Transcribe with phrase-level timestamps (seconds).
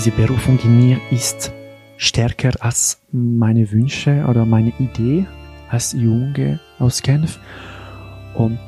[0.00, 1.52] diese Berufung in mir ist
[1.98, 5.26] stärker als meine Wünsche oder meine Idee
[5.68, 7.38] als Junge aus Genf.
[8.34, 8.58] Und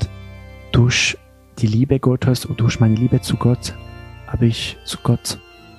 [0.73, 1.17] durch
[1.57, 3.75] die Liebe Gottes und durch meine Liebe zu Gott
[4.27, 5.39] habe ich zu Gott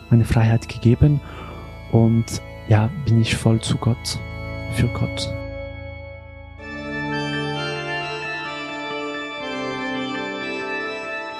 [0.10, 1.22] meine Freiheit gegeben
[1.92, 2.26] und
[2.68, 4.18] ja, bin ich voll zu Gott,
[4.74, 5.43] für Gott.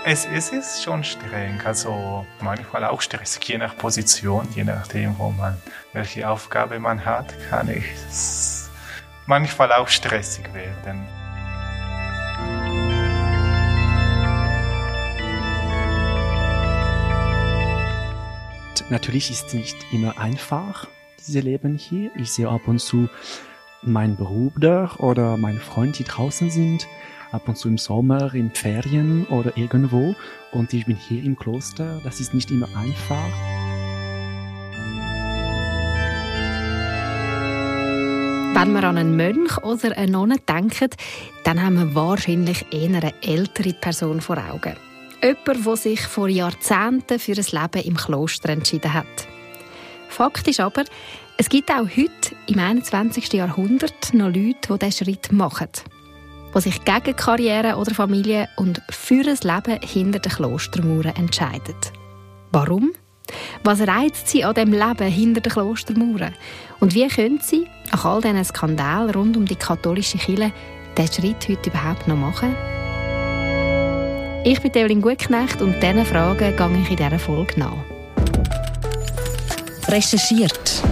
[0.06, 5.30] Es, es ist schon streng, also manchmal auch stressig, je nach Position, je nachdem, wo
[5.30, 5.56] man,
[5.94, 8.70] welche Aufgabe man hat, kann es
[9.28, 11.08] manchmal auch stressig werden.
[18.90, 20.90] Natürlich ist es nicht immer einfach,
[21.26, 22.12] diese Leben hier.
[22.18, 23.08] Ich sehe ab und zu
[23.82, 26.88] meinen Bruder oder meine Freunde, die draußen sind,
[27.34, 30.16] ab und zu im Sommer, in Ferien oder irgendwo.
[30.52, 32.00] Und ich bin hier im Kloster.
[32.04, 33.28] Das ist nicht immer einfach.
[38.56, 40.90] Wenn wir an einen Mönch oder eine Nonne denken,
[41.44, 44.76] dann haben wir wahrscheinlich eher eine ältere Person vor Augen.
[45.24, 49.28] Jemand, der sich vor Jahrzehnten für ein Leben im Kloster entschieden hat.
[50.08, 50.84] Fakt ist aber,
[51.38, 53.34] es gibt auch heute im 21.
[53.34, 55.70] Jahrhundert noch Leute, die diesen Schritt machen.
[56.56, 61.76] Die sich gegen Karriere oder Familie und für ein Leben hinter den Klostermauern entscheiden.
[62.52, 62.94] Warum?
[63.64, 66.36] Was reizt sie an dem Leben hinter den Klostermauern?
[66.80, 70.52] Und wie können sie, nach all diesen Skandalen rund um die katholische Kirche,
[70.98, 72.56] diesen Schritt heute überhaupt noch machen?
[74.46, 77.78] Ich bin Evelyn Gutknecht und diesen Fragen gehe ich in dieser Folge nach.
[79.88, 80.84] Recherchiert.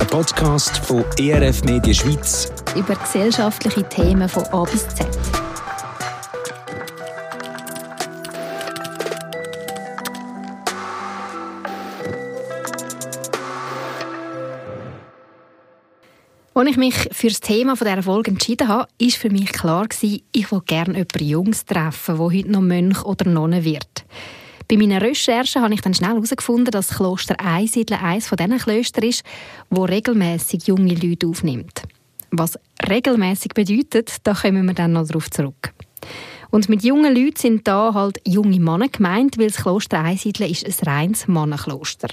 [0.00, 2.55] Ein Podcast von ERF Media Schweiz.
[2.76, 5.06] Über gesellschaftliche Themen von A bis Z.
[16.52, 20.52] Als ich mich für das Thema dieser Folge entschieden habe, war für mich klar, ich
[20.52, 24.04] will gerne jemanden Jungs treffen, der heute noch Mönch oder Nonne wird.
[24.68, 28.58] Bei meinen Recherchen habe ich dann schnell herausgefunden, dass das Kloster Einsiedeln eines von diesen
[28.58, 29.22] Klöstern ist,
[29.70, 31.82] wo regelmäßig junge Leute aufnimmt.
[32.30, 35.72] Was regelmäßig bedeutet, da kommen wir dann noch darauf zurück.
[36.50, 40.82] Und mit jungen Leuten sind da halt junge Männer gemeint, weil das Kloster Einsiedeln ist
[40.82, 42.08] ein reines Mannenkloster.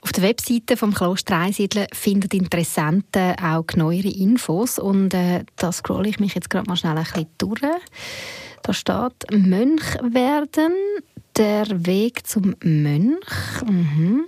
[0.00, 6.08] Auf der Webseite vom Kloster Einsiedeln finden Interessenten auch neuere Infos und äh, da scrolle
[6.08, 7.60] ich mich jetzt gerade mal schnell ein bisschen durch.
[8.62, 10.72] Da steht Mönch werden,
[11.36, 13.62] der Weg zum Mönch.
[13.64, 14.24] Mhm.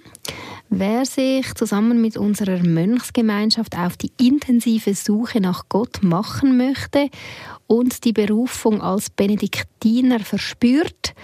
[0.70, 7.10] Wer sich zusammen mit unserer Mönchsgemeinschaft auf die intensive Suche nach Gott machen möchte
[7.66, 11.14] und die Berufung als Benediktiner verspürt,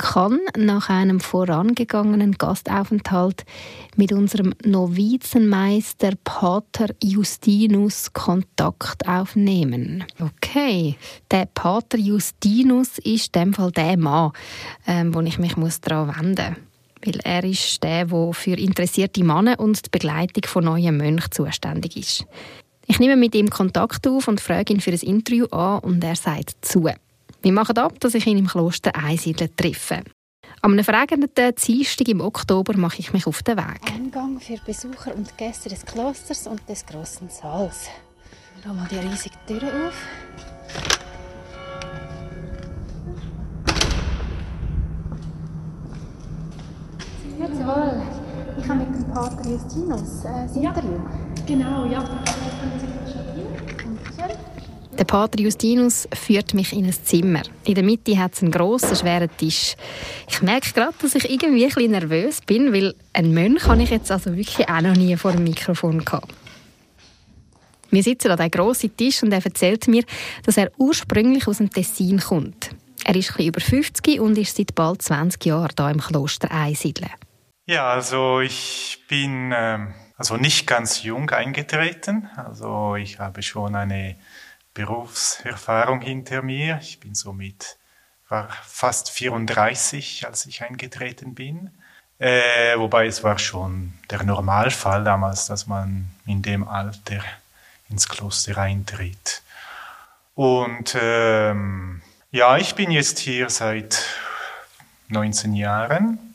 [0.00, 3.44] kann nach einem vorangegangenen Gastaufenthalt
[3.96, 10.04] mit unserem Novizenmeister Pater Justinus Kontakt aufnehmen.
[10.18, 10.96] Okay,
[11.30, 14.32] der Pater Justinus ist in dem Fall der Mann,
[14.86, 16.69] ähm, wo ich mich daran wenden muss.
[17.04, 21.96] Weil er ist der, der für interessierte Männer und die Begleitung von neuen Mönchen zuständig
[21.96, 22.26] ist.
[22.86, 26.16] Ich nehme mit ihm Kontakt auf und frage ihn für ein Interview an und er
[26.16, 26.88] sagt zu.
[27.42, 30.02] Wir machen ab, dass ich ihn im Kloster Einsiedeln treffe.
[30.62, 33.80] Am fragenden Dienstag im Oktober mache ich mich auf den Weg.
[33.94, 37.88] Eingang für Besucher und Gäste des Klosters und des großen Saals.
[38.62, 39.94] Schau mal die riesige Tür auf.
[47.40, 48.02] Jawohl.
[48.58, 51.00] Ich habe mit dem Pater Justinus äh, das Interview.
[51.46, 52.04] Genau, ja.
[54.98, 57.40] Der Pater Justinus führt mich in ein Zimmer.
[57.64, 59.74] In der Mitte hat es einen grossen, schweren Tisch.
[60.28, 63.88] Ich merke gerade, dass ich irgendwie ein bisschen nervös bin, weil einen Mönch habe ich
[63.88, 66.34] jetzt also wirklich auch noch nie vor dem Mikrofon gehabt.
[67.90, 70.04] Wir sitzen an diesem grossen Tisch und er erzählt mir,
[70.44, 72.70] dass er ursprünglich aus dem Tessin kommt.
[73.04, 77.10] Er ist etwas über 50 und ist seit bald 20 Jahren hier im Kloster einsiedeln.
[77.70, 82.28] Ja, also ich bin ähm, also nicht ganz jung eingetreten.
[82.34, 84.16] Also ich habe schon eine
[84.74, 86.80] Berufserfahrung hinter mir.
[86.82, 87.78] Ich bin somit
[88.28, 91.70] war fast 34, als ich eingetreten bin.
[92.18, 97.22] Äh, wobei es war schon der Normalfall damals, dass man in dem Alter
[97.88, 99.42] ins Kloster eintritt.
[100.34, 102.02] Und ähm,
[102.32, 104.06] ja, ich bin jetzt hier seit
[105.06, 106.29] 19 Jahren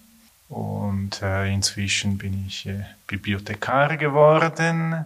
[0.49, 5.05] und äh, inzwischen bin ich äh, Bibliothekar geworden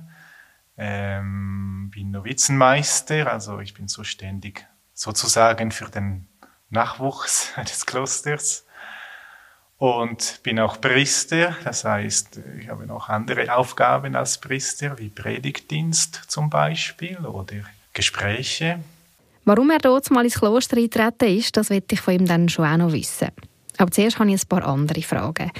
[0.79, 6.27] ähm, bin Novizenmeister, also ich bin zuständig sozusagen für den
[6.69, 8.65] Nachwuchs des Klosters.
[9.77, 11.55] und bin auch Priester.
[11.63, 17.55] Das heißt, ich habe noch andere Aufgaben als Priester, wie Predigtdienst zum Beispiel oder
[17.93, 18.79] Gespräche.
[19.45, 22.65] Warum er dort mal ins Kloster eintreten ist, das wird ich von ihm dann schon
[22.65, 23.29] auch noch wissen.
[23.79, 25.51] Aber zuerst habe ich ein paar andere Fragen.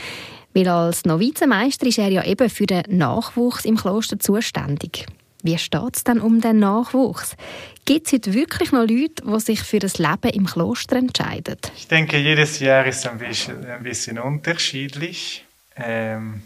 [0.54, 5.06] Weil als Novizenmeister ist er ja eben für den Nachwuchs im Kloster zuständig.
[5.42, 7.38] Wie steht es denn um den Nachwuchs?
[7.86, 11.58] Gibt es heute wirklich noch Leute, die sich für das Leben im Kloster entscheiden?
[11.78, 15.46] Ich denke, jedes Jahr ist ein bisschen, ein bisschen unterschiedlich.
[15.78, 16.44] Ähm,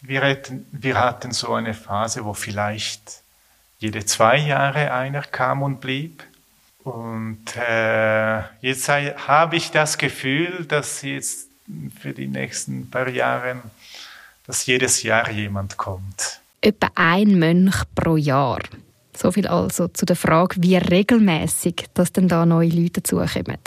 [0.00, 3.22] wir, hatten, wir hatten so eine Phase, wo vielleicht
[3.80, 6.22] jede zwei Jahre einer kam und blieb.
[6.84, 11.48] Und äh, jetzt habe ich das Gefühl, dass jetzt
[12.00, 13.62] für die nächsten paar Jahre,
[14.46, 16.40] dass jedes Jahr jemand kommt.
[16.60, 18.60] Etwa ein Mönch pro Jahr.
[19.16, 23.58] So viel also zu der Frage, wie regelmäßig dass denn da neue Leute dazukommen.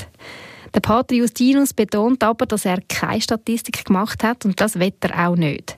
[0.74, 5.28] Der Pater Justinus betont aber, dass er keine Statistik gemacht hat und das wird er
[5.28, 5.78] auch nicht.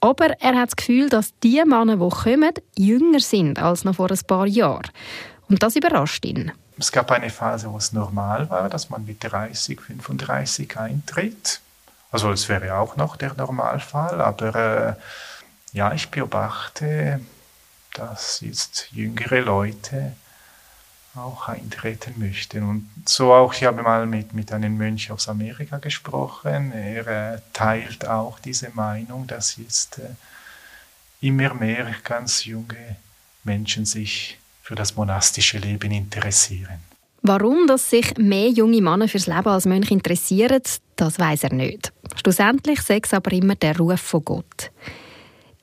[0.00, 4.10] Aber er hat das Gefühl, dass die Männer, die kommen, jünger sind als noch vor
[4.10, 4.90] ein paar Jahren.
[5.48, 6.50] Und das überrascht ihn.
[6.82, 11.60] Es gab eine Phase, wo es normal war, dass man mit 30, 35 eintritt.
[12.10, 14.94] Also es wäre auch noch der Normalfall, aber äh,
[15.76, 17.20] ja, ich beobachte,
[17.94, 20.16] dass jetzt jüngere Leute
[21.14, 22.68] auch eintreten möchten.
[22.68, 26.72] Und so auch, ich habe mal mit, mit einem Mönch aus Amerika gesprochen.
[26.72, 30.16] Er äh, teilt auch diese Meinung, dass jetzt äh,
[31.20, 32.96] immer mehr ganz junge
[33.44, 36.80] Menschen sich für das monastische Leben interessieren.
[37.22, 40.62] Warum dass sich mehr junge Männer fürs Leben als Mönch interessieren,
[40.96, 41.92] das weiß er nicht.
[42.16, 44.70] Schlussendlich sagt es aber immer der Ruf von Gott.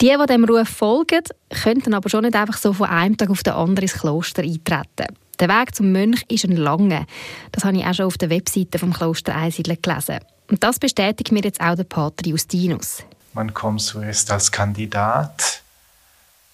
[0.01, 3.43] Die, die dem Ruf folgen, könnten aber schon nicht einfach so von einem Tag auf
[3.43, 5.13] den anderen ins Kloster eintreten.
[5.39, 7.05] Der Weg zum Mönch ist ein langer.
[7.51, 10.19] Das habe ich auch schon auf der Webseite vom Kloster Einsiedeln gelesen.
[10.49, 13.03] Und das bestätigt mir jetzt auch der Pater Justinus.
[13.33, 15.61] Man kommt zuerst als Kandidat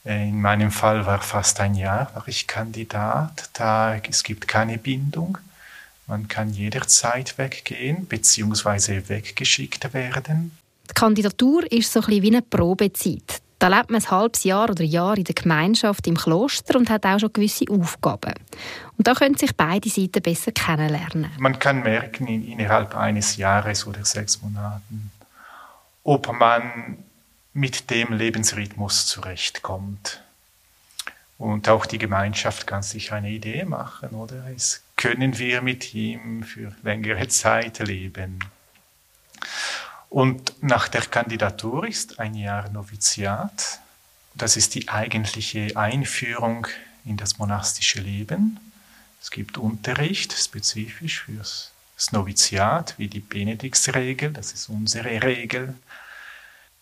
[0.06, 3.50] in meinem Fall war fast ein Jahr war ich Kandidat.
[3.54, 5.40] Da es gibt keine Bindung.
[6.08, 9.10] Man kann jederzeit weggehen bzw.
[9.10, 10.56] weggeschickt werden.
[10.88, 13.42] Die Kandidatur ist so ein bisschen wie eine Probezeit.
[13.58, 17.06] Da lebt man ein halbes Jahr oder Jahr in der Gemeinschaft im Kloster und hat
[17.06, 18.36] auch schon gewisse Aufgaben.
[18.98, 21.32] Und da können sich beide Seiten besser kennenlernen.
[21.40, 25.10] Man kann merken innerhalb eines Jahres oder sechs Monaten,
[26.04, 27.00] ob man
[27.56, 30.22] mit dem Lebensrhythmus zurechtkommt.
[31.38, 34.46] Und auch die Gemeinschaft kann sich eine Idee machen, oder?
[34.54, 38.40] Es können wir mit ihm für längere Zeit leben.
[40.10, 43.80] Und nach der Kandidatur ist ein Jahr Noviziat.
[44.34, 46.68] Das ist die eigentliche Einführung
[47.06, 48.60] in das monastische Leben.
[49.22, 51.72] Es gibt Unterricht spezifisch fürs
[52.12, 55.76] Noviziat, wie die Benediktsregel, das ist unsere Regel.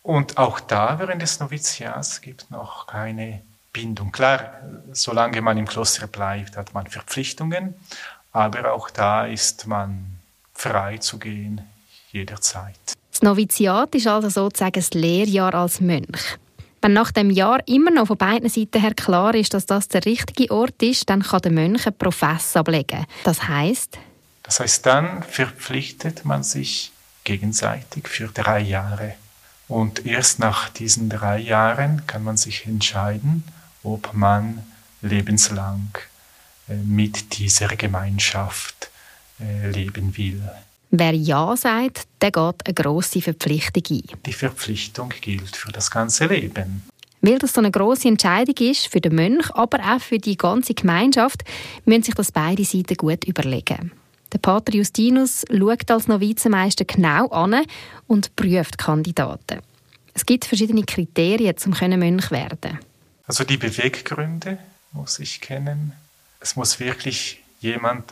[0.04, 3.42] Und auch da während des Noviziats gibt es noch keine
[3.72, 4.12] Bindung.
[4.12, 4.54] Klar,
[4.92, 7.74] solange man im Kloster bleibt, hat man Verpflichtungen,
[8.34, 10.20] aber auch da ist man
[10.54, 11.62] frei zu gehen
[12.12, 12.76] jederzeit.
[13.12, 16.38] Das Noviziat ist also sozusagen das Lehrjahr als Mönch.
[16.82, 20.06] Wenn nach dem Jahr immer noch von beiden Seiten her klar ist, dass das der
[20.06, 23.06] richtige Ort ist, dann kann der Mönch einen Profess ablegen.
[23.24, 23.98] Das heißt?
[24.44, 26.92] Das heißt, dann verpflichtet man sich
[27.24, 29.16] gegenseitig für drei Jahre.
[29.67, 33.43] Und erst nach diesen drei Jahren kann man sich entscheiden,
[33.84, 34.63] ob man
[35.01, 35.89] lebenslang
[36.70, 38.89] äh, mit dieser Gemeinschaft
[39.39, 40.41] äh, leben will.
[40.91, 44.03] Wer Ja sagt, der geht eine grosse Verpflichtung ein.
[44.25, 46.84] Die Verpflichtung gilt für das ganze Leben.
[47.22, 50.74] Weil das so eine grosse Entscheidung ist für den Mönch, aber auch für die ganze
[50.74, 51.43] Gemeinschaft,
[51.86, 53.91] müssen sich das beide Seiten gut überlegen.
[54.34, 57.66] Der Pater Justinus schaut als Novizenmeister genau an
[58.08, 59.62] und prüft Kandidaten.
[60.16, 62.80] Es gibt verschiedene Kriterien, um Mönch werden
[63.28, 64.58] Also die Beweggründe
[64.92, 65.94] muss ich kennen.
[66.40, 68.12] Es muss wirklich jemand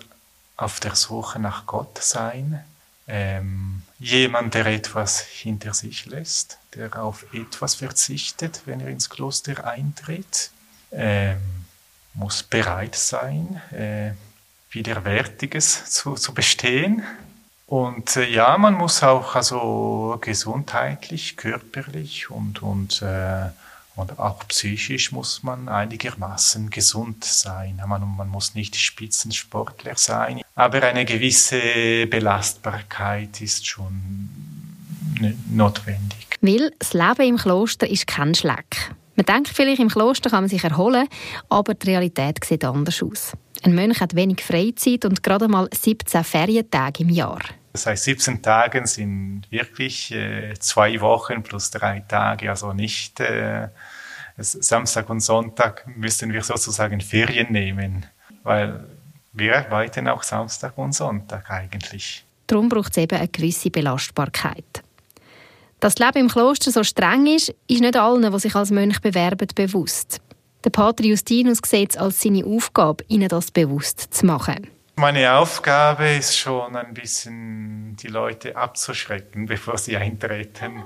[0.57, 2.63] auf der Suche nach Gott sein.
[3.07, 9.65] Ähm, jemand, der etwas hinter sich lässt, der auf etwas verzichtet, wenn er ins Kloster
[9.65, 10.51] eintritt.
[10.91, 11.39] Ähm,
[12.13, 14.11] muss bereit sein, äh,
[14.71, 17.03] Widerwärtiges zu, zu bestehen.
[17.67, 23.49] Und äh, ja, man muss auch also gesundheitlich, körperlich und, und, äh,
[23.95, 27.81] und auch psychisch muss man einigermaßen gesund sein.
[27.87, 34.29] Man, man muss nicht Spitzensportler sein, aber eine gewisse Belastbarkeit ist schon
[35.49, 36.27] notwendig.
[36.41, 38.93] Weil das Leben im Kloster ist kein Schleck.
[39.15, 41.07] Man denkt vielleicht, im Kloster kann man sich erholen,
[41.49, 43.33] aber die Realität sieht anders aus.
[43.63, 47.41] Ein Mönch hat wenig Freizeit und gerade mal 17 Ferientage im Jahr.
[47.73, 53.69] Das heißt, 17 Tage sind wirklich äh, zwei Wochen plus drei Tage, also nicht äh,
[54.37, 58.05] Samstag und Sonntag müssen wir sozusagen Ferien nehmen,
[58.43, 58.85] weil
[59.33, 62.25] wir arbeiten auch Samstag und Sonntag eigentlich.
[62.47, 64.83] Darum braucht es eben eine gewisse Belastbarkeit.
[65.79, 68.99] Dass das Leben im Kloster so streng ist, ist nicht allen, die sich als Mönch
[68.99, 70.19] bewerben, bewusst.
[70.63, 74.67] Der Pater Justinus sieht es als seine Aufgabe, ihnen das bewusst zu machen.
[74.95, 80.83] Meine Aufgabe ist schon ein bisschen, die Leute abzuschrecken, bevor sie eintreten,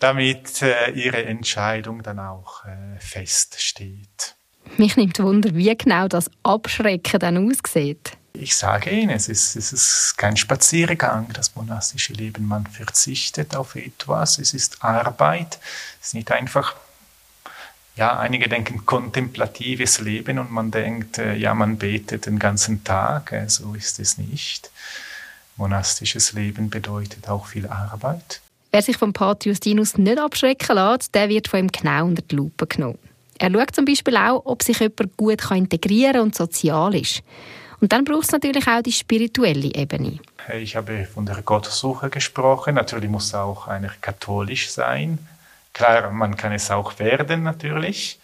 [0.00, 4.34] damit äh, ihre Entscheidung dann auch äh, feststeht.
[4.76, 8.16] Mich nimmt Wunder, wie genau das Abschrecken dann aussieht.
[8.32, 12.46] Ich sage Ihnen, es ist, es ist kein Spaziergang, das monastische Leben.
[12.46, 15.58] Man verzichtet auf etwas, es ist Arbeit,
[16.00, 16.74] es ist nicht einfach
[17.96, 23.32] ja, einige denken kontemplatives Leben und man denkt, äh, ja, man betet den ganzen Tag.
[23.32, 24.70] Äh, so ist es nicht.
[25.56, 28.40] Monastisches Leben bedeutet auch viel Arbeit.
[28.70, 32.36] Wer sich vom Pater Justinus nicht abschrecken lässt, der wird von ihm genau unter die
[32.36, 32.98] Lupe genommen.
[33.38, 37.22] Er schaut zum Beispiel auch, ob sich jemand gut integrieren und sozial ist.
[37.80, 40.18] Und dann braucht es natürlich auch die spirituelle Ebene.
[40.58, 42.74] Ich habe von der Gottsuche gesprochen.
[42.74, 45.18] Natürlich muss auch einer katholisch sein,
[45.76, 48.18] Klar, man kann es auch werden natürlich.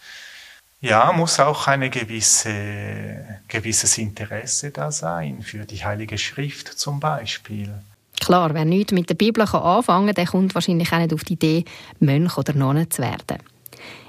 [0.80, 7.68] Ja, muss auch ein gewisse, gewisses Interesse da sein, für die Heilige Schrift zum Beispiel.
[8.20, 11.34] Klar, wer nichts mit der Bibel anfangen kann, der kommt wahrscheinlich auch nicht auf die
[11.34, 11.64] Idee,
[12.00, 13.42] Mönch oder Nonne zu werden.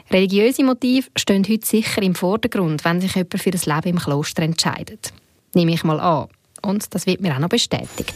[0.10, 4.44] Religiöse Motive stehen heute sicher im Vordergrund, wenn sich jemand für das Leben im Kloster
[4.44, 5.12] entscheidet.
[5.54, 6.30] Nehme ich mal an.
[6.62, 8.16] Und das wird mir auch noch bestätigt.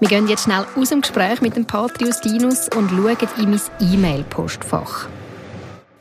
[0.00, 3.60] Wir gehen jetzt schnell aus dem Gespräch mit dem Pater Justinus und schauen in mein
[3.80, 5.08] E-Mail-Postfach.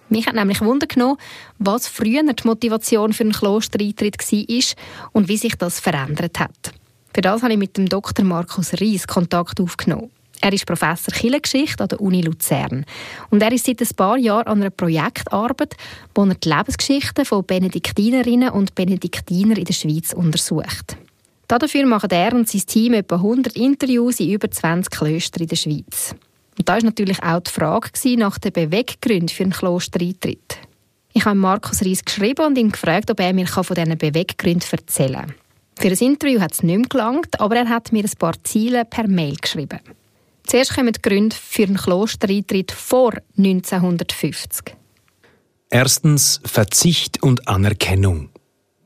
[0.08, 1.18] Mich hat nämlich Wunder genommen,
[1.58, 6.72] was früher die Motivation für einen Klostereintritt war und wie sich das verändert hat.
[7.14, 8.24] Für das habe ich mit dem Dr.
[8.24, 10.10] Markus Ries Kontakt aufgenommen.
[10.40, 12.86] Er ist Professor Kirchengeschichte an der Uni Luzern.
[13.30, 15.76] Und er ist seit ein paar Jahren an einer Projektarbeit,
[16.16, 20.96] wo er die Lebensgeschichten von Benediktinerinnen und Benediktiner in der Schweiz untersucht.
[21.50, 25.56] Dafür machen er und sein Team etwa 100 Interviews in über 20 Klöstern in der
[25.56, 26.16] Schweiz.
[26.58, 30.60] Und da war natürlich auch die Frage nach den Beweggründen für einen Klostereintritt.
[31.14, 35.26] Ich habe Markus Ries geschrieben und ihn gefragt, ob er mir von diesen Beweggründen erzählen
[35.26, 35.34] kann.
[35.80, 38.86] Für das Interview hat es nicht mehr gelangt, aber er hat mir ein paar Ziele
[38.86, 39.80] per Mail geschrieben.
[40.46, 44.76] Zuerst kommen die Gründe für einen Klostereintritt vor 1950.
[45.72, 48.30] Erstens Verzicht und Anerkennung.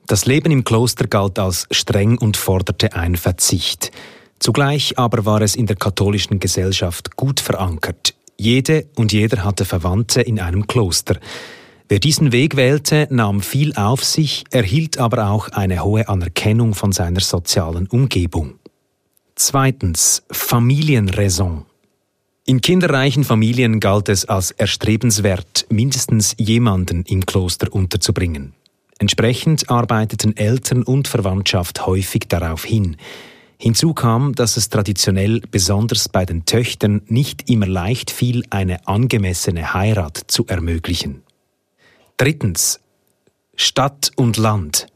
[0.06, 3.90] Das Leben im Kloster galt als streng und forderte einen Verzicht.
[4.38, 8.14] Zugleich aber war es in der katholischen Gesellschaft gut verankert.
[8.36, 11.18] Jede und jeder hatte Verwandte in einem Kloster.
[11.88, 16.92] Wer diesen Weg wählte, nahm viel auf sich, erhielt aber auch eine hohe Anerkennung von
[16.92, 18.54] seiner sozialen Umgebung.
[19.36, 21.64] Zweitens Familienraison.
[22.44, 28.54] In kinderreichen Familien galt es als erstrebenswert, mindestens jemanden im Kloster unterzubringen.
[28.98, 32.96] Entsprechend arbeiteten Eltern und Verwandtschaft häufig darauf hin.
[33.58, 39.74] Hinzu kam, dass es traditionell besonders bei den Töchtern nicht immer leicht fiel, eine angemessene
[39.74, 41.22] Heirat zu ermöglichen.
[42.16, 42.80] Drittens.
[43.56, 44.88] Stadt und Land.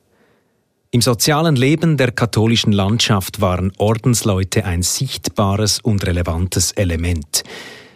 [0.90, 7.44] Im sozialen Leben der katholischen Landschaft waren Ordensleute ein sichtbares und relevantes Element.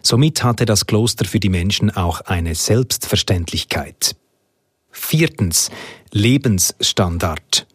[0.02, 4.16] Somit hatte das Kloster für die Menschen auch eine Selbstverständlichkeit.
[4.92, 5.70] Viertens.
[6.12, 7.66] Lebensstandard.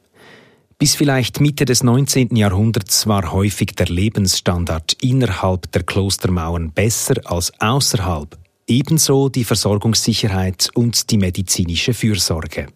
[0.77, 2.35] Bis vielleicht Mitte des 19.
[2.35, 11.09] Jahrhunderts war häufig der Lebensstandard innerhalb der Klostermauern besser als außerhalb, ebenso die Versorgungssicherheit und
[11.09, 12.67] die medizinische Fürsorge.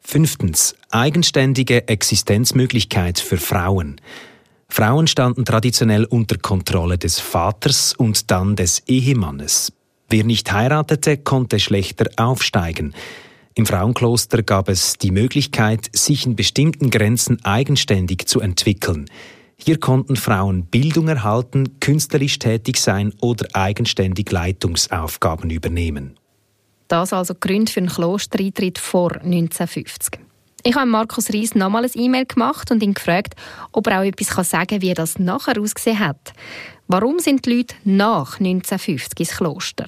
[0.00, 0.74] Fünftens.
[0.90, 4.00] Eigenständige Existenzmöglichkeit für Frauen.
[4.68, 9.72] Frauen standen traditionell unter Kontrolle des Vaters und dann des Ehemannes.
[10.10, 12.94] Wer nicht heiratete, konnte schlechter aufsteigen.
[13.58, 19.10] Im Frauenkloster gab es die Möglichkeit, sich in bestimmten Grenzen eigenständig zu entwickeln.
[19.56, 26.14] Hier konnten Frauen Bildung erhalten, künstlerisch tätig sein oder eigenständig Leitungsaufgaben übernehmen.
[26.86, 30.20] Das also Gründe für einen Klostereintritt vor 1950.
[30.62, 33.34] Ich habe Markus Ries nochmal ein E-Mail gemacht und ihn gefragt,
[33.72, 36.32] ob er auch etwas sagen kann, wie das nachher ausgesehen hat.
[36.86, 39.86] Warum sind die Leute nach 1950 ins Kloster?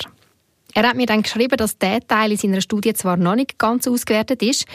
[0.75, 3.89] Er hat mir dann geschrieben, dass der Teil in seiner Studie zwar noch nicht ganz
[3.89, 4.67] ausgewertet ist,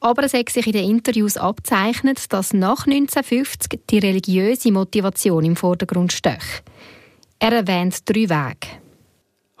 [0.00, 5.56] aber es hat sich in den Interviews abzeichnet, dass nach 1950 die religiöse Motivation im
[5.56, 6.62] Vordergrund steht.
[7.38, 8.68] Er erwähnt drei Wege.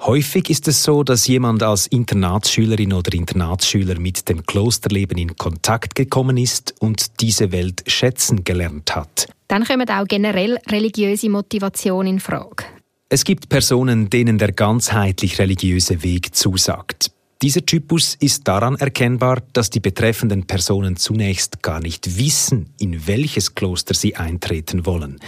[0.00, 5.96] Häufig ist es so, dass jemand als Internatsschülerin oder Internatsschüler mit dem Klosterleben in Kontakt
[5.96, 9.26] gekommen ist und diese Welt schätzen gelernt hat.
[9.48, 12.64] Dann kommen auch generell religiöse Motivationen in Frage.
[13.10, 17.10] Es gibt Personen, denen der ganzheitlich religiöse Weg zusagt.
[17.40, 23.54] Dieser Typus ist daran erkennbar, dass die betreffenden Personen zunächst gar nicht wissen, in welches
[23.54, 25.20] Kloster sie eintreten wollen.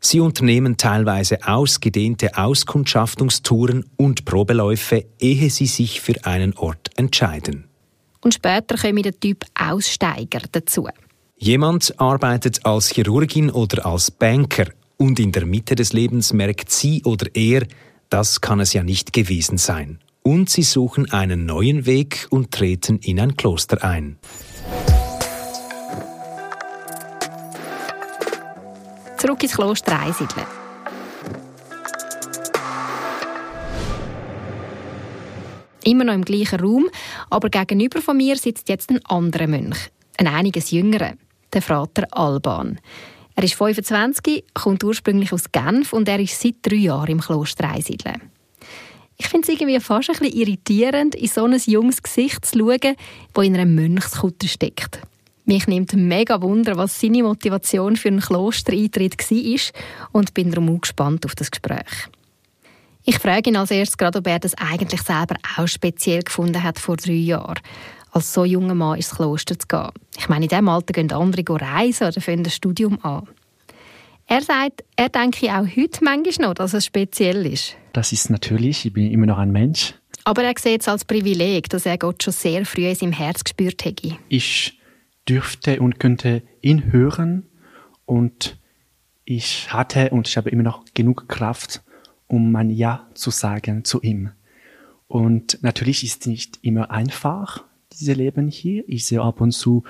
[0.00, 7.64] Sie unternehmen teilweise ausgedehnte Auskundschaftungstouren und Probeläufe, ehe sie sich für einen Ort entscheiden.
[8.20, 10.88] Und später kommen der Typ Aussteiger dazu.
[11.38, 17.02] Jemand arbeitet als Chirurgin oder als Banker und in der Mitte des Lebens merkt sie
[17.04, 17.66] oder er,
[18.10, 19.98] das kann es ja nicht gewesen sein.
[20.22, 24.18] Und sie suchen einen neuen Weg und treten in ein Kloster ein.
[29.24, 30.46] zurück ins Kloster einsiedeln.
[35.82, 36.88] Immer noch im gleichen Raum,
[37.30, 41.14] aber gegenüber von mir sitzt jetzt ein anderer Mönch, ein einiges jüngerer,
[41.54, 42.78] der Vater Alban.
[43.36, 47.68] Er ist 25, kommt ursprünglich aus Genf und er ist seit drei Jahren im Kloster
[47.68, 48.22] einsiedeln.
[49.16, 52.96] Ich finde es irgendwie fast ein bisschen irritierend, in so ein junges Gesicht zu schauen,
[53.32, 55.00] das in einer Mönchskutte steckt.
[55.44, 60.80] Mich nimmt mega Wunder, was seine Motivation für einen Klostereintritt war und bin darum auch
[60.80, 62.08] gespannt auf das Gespräch.
[63.04, 66.78] Ich frage ihn als erstes gerade, ob er das eigentlich selber auch speziell gefunden hat
[66.78, 67.60] vor drei Jahren,
[68.14, 69.90] als so junger Mann ins Kloster zu gehen.
[70.16, 73.28] Ich meine, in diesem Alter gehen andere reisen oder fangen das Studium an.
[74.26, 77.76] Er sagt, er denke auch heute manchmal noch, dass es speziell ist.
[77.92, 79.94] Das ist natürlich, ich bin immer noch ein Mensch.
[80.24, 83.44] Aber er sieht es als Privileg, dass er Gott schon sehr früh in seinem Herz
[83.44, 84.16] gespürt hätte.
[84.28, 84.80] Ich
[85.28, 87.46] dürfte und könnte ihn hören
[88.06, 88.58] und
[89.24, 91.82] ich hatte und ich habe immer noch genug Kraft,
[92.28, 94.30] um mein Ja zu sagen zu ihm.
[95.08, 97.64] Und natürlich ist es nicht immer einfach,
[97.98, 98.84] dieses Leben hier.
[98.86, 99.84] Ich sehe ab und zu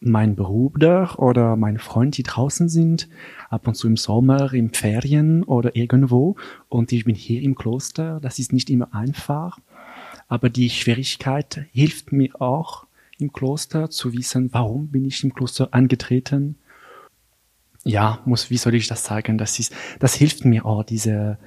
[0.00, 3.08] meinen Bruder oder meinen Freund, die draußen sind,
[3.50, 6.36] ab und zu im Sommer, im Ferien oder irgendwo.
[6.68, 8.18] Und ich bin hier im Kloster.
[8.20, 9.58] Das ist nicht immer einfach.
[10.28, 12.86] Aber die Schwierigkeit hilft mir auch,
[13.18, 16.56] im Kloster, zu wissen, warum bin ich im Kloster angetreten.
[17.84, 19.36] Ja, muss, wie soll ich das sagen?
[19.36, 21.38] Das ist, das hilft mir auch, diese,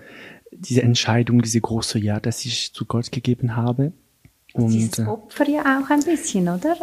[0.52, 3.94] diese Entscheidung, diese große Ja, dass ich zu Gott gegeben habe.
[4.54, 6.76] Und, das ist äh, Opfer ja auch ein bisschen, oder?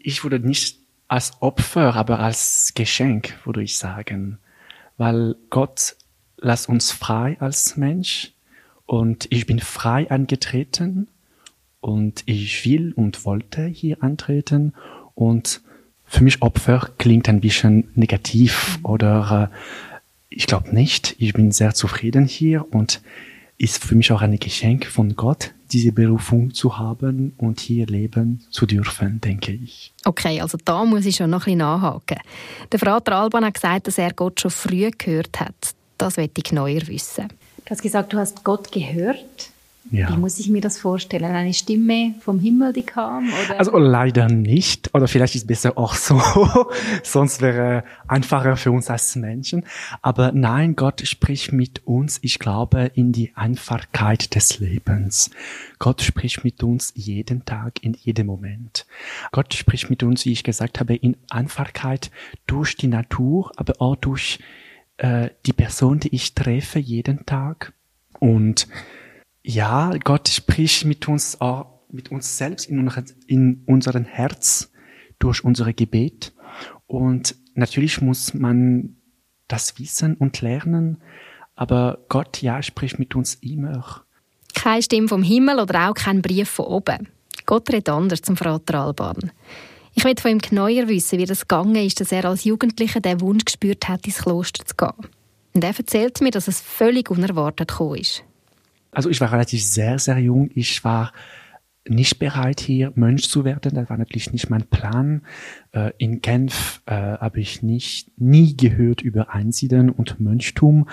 [0.00, 4.38] Ich würde nicht als Opfer, aber als Geschenk, würde ich sagen.
[4.96, 5.96] Weil Gott
[6.38, 8.32] lässt uns frei als Mensch
[8.86, 11.08] und ich bin frei angetreten
[11.80, 14.72] und ich will und wollte hier antreten
[15.14, 15.60] und
[16.04, 19.56] für mich Opfer klingt ein bisschen negativ oder äh,
[20.28, 21.14] ich glaube nicht.
[21.18, 23.02] Ich bin sehr zufrieden hier und
[23.58, 28.44] ist für mich auch ein Geschenk von Gott, diese Berufung zu haben und hier leben
[28.50, 29.92] zu dürfen, denke ich.
[30.04, 32.18] Okay, also da muss ich schon noch ein bisschen nachhaken.
[32.70, 35.54] Der Vater Alban hat gesagt, dass er Gott schon früh gehört hat.
[35.96, 37.28] Das möchte ich neuer wissen.
[37.64, 39.51] Du hast gesagt, du hast Gott gehört.
[39.90, 40.08] Ja.
[40.10, 41.24] Wie muss ich mir das vorstellen?
[41.24, 43.28] Eine Stimme vom Himmel, die kam?
[43.28, 43.58] Oder?
[43.58, 44.94] Also leider nicht.
[44.94, 46.20] Oder vielleicht ist es besser auch so.
[47.02, 49.64] Sonst wäre einfacher für uns als Menschen.
[50.00, 55.30] Aber nein, Gott spricht mit uns, ich glaube, in die Einfachkeit des Lebens.
[55.78, 58.86] Gott spricht mit uns jeden Tag, in jedem Moment.
[59.32, 62.10] Gott spricht mit uns, wie ich gesagt habe, in Einfachkeit
[62.46, 64.38] durch die Natur, aber auch durch
[64.98, 67.72] äh, die Person, die ich treffe jeden Tag.
[68.20, 68.68] Und
[69.42, 72.90] ja, Gott spricht mit uns auch, mit uns selbst in,
[73.26, 74.70] in unseren Herz
[75.18, 76.32] durch unsere Gebet.
[76.86, 78.96] Und natürlich muss man
[79.48, 81.02] das wissen und lernen,
[81.54, 84.04] aber Gott, ja, spricht mit uns immer.
[84.54, 87.08] Keine Stimme vom Himmel oder auch kein Brief von oben.
[87.46, 89.32] Gott redet anders zum Vater Alban.
[89.94, 93.20] Ich will von ihm genauer wissen, wie das gegangen ist, dass er als Jugendlicher den
[93.20, 95.10] Wunsch gespürt hat, ins Kloster zu gehen.
[95.54, 98.24] Und er erzählt mir, dass es völlig unerwartet gekommen ist.
[98.92, 100.50] Also ich war relativ sehr, sehr jung.
[100.54, 101.12] Ich war
[101.88, 103.74] nicht bereit, hier Mönch zu werden.
[103.74, 105.22] Das war natürlich nicht mein Plan.
[105.72, 110.88] Äh, in Genf äh, habe ich nicht nie gehört über Einsiedeln und Mönchtum.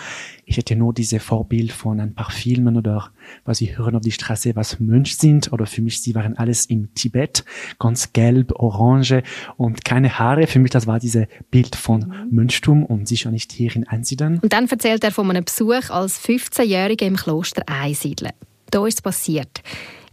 [0.46, 3.12] Ich hätte nur diese Vorbild von ein paar Filmen oder
[3.46, 5.54] was ich hören auf die Straße, was Mönch sind.
[5.54, 7.46] Oder für mich, sie waren alles im Tibet,
[7.78, 9.22] ganz gelb, orange
[9.58, 10.48] und keine Haare.
[10.48, 12.36] Für mich, das war diese Bild von mhm.
[12.36, 14.40] Mönchtum und sicher nicht hier in Einsiedeln.
[14.40, 18.32] Und dann erzählt er von einem Besuch als 15-Jähriger im Kloster Einsiedeln.
[18.72, 19.62] Da ist es passiert.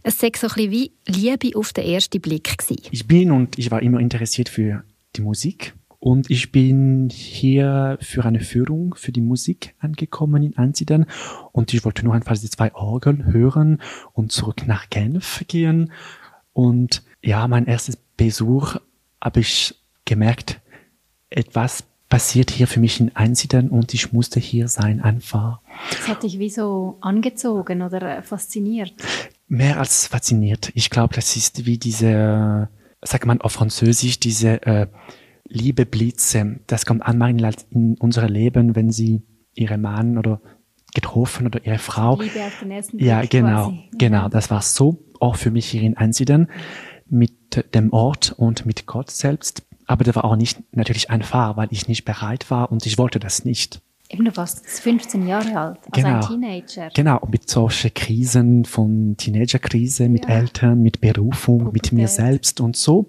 [0.07, 2.81] Es sei so ein bisschen wie Liebe auf den ersten Blick gewesen.
[2.91, 4.85] Ich bin und ich war immer interessiert für
[5.17, 11.07] die Musik Und ich bin hier für eine Führung für die Musik angekommen in Ansiden
[11.51, 13.81] und ich wollte nur einfach die zwei Orgeln hören
[14.13, 15.91] und zurück nach Genf gehen.
[16.53, 18.77] Und ja, mein erstes Besuch
[19.19, 20.61] habe ich gemerkt,
[21.29, 25.59] etwas passiert hier für mich in Einsiedeln und ich musste hier sein einfach.
[25.89, 28.93] Das hat dich wie so angezogen oder fasziniert?
[29.47, 30.71] Mehr als fasziniert.
[30.73, 32.69] Ich glaube, das ist wie diese,
[33.01, 34.87] sagt man auf Französisch, diese äh,
[35.49, 36.59] Liebe Blitze.
[36.67, 37.21] Das kommt an
[37.71, 40.41] in unser Leben, wenn sie ihre Mann oder
[40.93, 42.19] getroffen oder ihre Frau.
[42.19, 43.89] Liebe auf den ersten ja, genau, quasi.
[43.97, 44.29] genau.
[44.29, 46.49] Das war so auch für mich hier in Einsiedeln
[47.09, 49.63] mit dem Ort und mit Gott selbst.
[49.85, 53.19] Aber das war auch nicht natürlich einfach, weil ich nicht bereit war und ich wollte
[53.19, 53.81] das nicht.
[54.09, 56.15] Eben, du warst 15 Jahre alt, also genau.
[56.15, 56.89] ein Teenager.
[56.93, 60.35] Genau, mit solchen Krisen von Teenagerkrise, mit ja.
[60.35, 61.91] Eltern, mit Berufung, Pubertät.
[61.91, 63.07] mit mir selbst und so.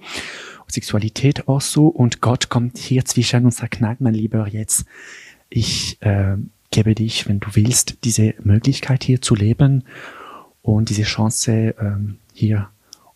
[0.67, 1.87] Sexualität auch so.
[1.89, 4.85] Und Gott kommt hier zwischen und sagt, nein, mein Lieber, jetzt,
[5.49, 6.37] ich äh,
[6.71, 9.85] gebe dich, wenn du willst, diese Möglichkeit hier zu leben
[10.63, 12.69] und diese Chance ähm, hier,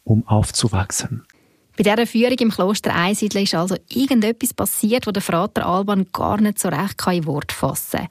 [0.05, 1.25] um aufzuwachsen.
[1.77, 6.41] Bei dieser Führung im Kloster Einsiedler ist also irgendetwas passiert, wo der Vater Alban gar
[6.41, 8.09] nicht so recht in Wort fassen kann.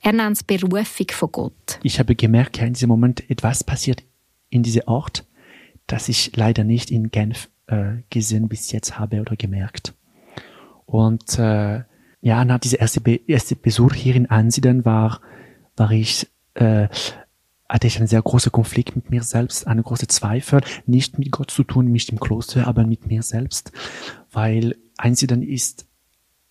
[0.00, 1.78] Er nennt es Berufung von Gott.
[1.82, 4.02] Ich habe gemerkt, in diesem Moment etwas passiert
[4.50, 5.26] in diesem Ort,
[5.86, 9.94] das ich leider nicht in Genf äh, gesehen bis jetzt habe oder gemerkt.
[10.86, 11.82] Und äh,
[12.20, 15.20] ja, nach dieser erste, Be erste Besuch hier in Ansiden war,
[15.76, 16.88] war ich äh,
[17.74, 21.50] hatte ich einen sehr großen Konflikt mit mir selbst, eine große Zweifel, nicht mit Gott
[21.50, 23.72] zu tun, nicht im Kloster, aber mit mir selbst,
[24.30, 25.84] weil Einsiedeln ist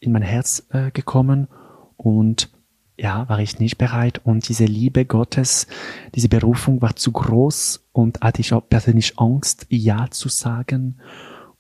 [0.02, 1.48] in mein Herz äh, gekommen
[1.96, 2.52] und
[2.98, 5.68] ja, war ich nicht bereit und diese Liebe Gottes,
[6.14, 10.98] diese Berufung war zu groß und hatte ich auch persönlich Angst, Ja zu sagen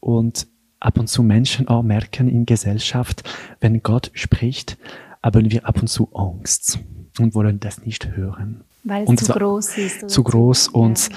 [0.01, 0.45] und
[0.81, 3.23] ab und zu Menschen auch merken in Gesellschaft,
[3.61, 4.77] wenn Gott spricht,
[5.23, 6.79] haben wir ab und zu Angst
[7.17, 8.65] und wollen das nicht hören.
[8.83, 10.09] Weil es und zu groß ist.
[10.09, 11.15] Zu groß und ja.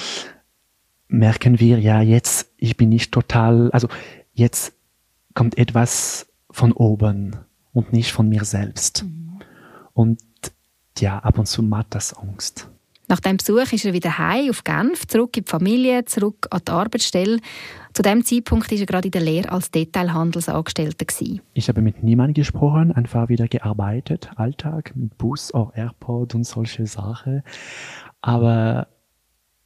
[1.09, 3.89] merken wir, ja, jetzt, ich bin nicht total, also
[4.33, 4.73] jetzt
[5.35, 7.37] kommt etwas von oben
[7.73, 9.05] und nicht von mir selbst.
[9.05, 9.41] Mhm.
[9.93, 10.21] Und
[10.99, 12.69] ja, ab und zu macht das Angst.
[13.09, 16.61] Nach dem Besuch ist er wieder heim auf Genf, zurück in die Familie, zurück an
[16.67, 17.39] die Arbeitsstelle.
[17.93, 21.07] Zu dem Zeitpunkt war er gerade in der Lehre als Detailhandelsangestellter.
[21.55, 26.87] Ich habe mit niemandem gesprochen, einfach wieder gearbeitet, Alltag mit Bus, auch Airport und solche
[26.87, 27.43] Sachen.
[28.23, 28.89] Aber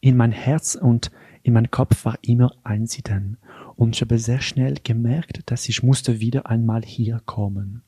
[0.01, 1.11] in mein Herz und
[1.43, 3.39] in meinem Kopf war immer Einsiedeln.
[3.77, 7.83] Und ich habe sehr schnell gemerkt, dass ich musste wieder einmal hier kommen.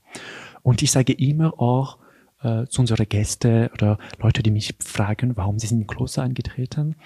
[0.63, 1.99] Und ich sage immer auch,
[2.43, 6.97] äh, zu unseren Gästen oder Leute, die mich fragen, warum sie sind in Kloster eingetreten.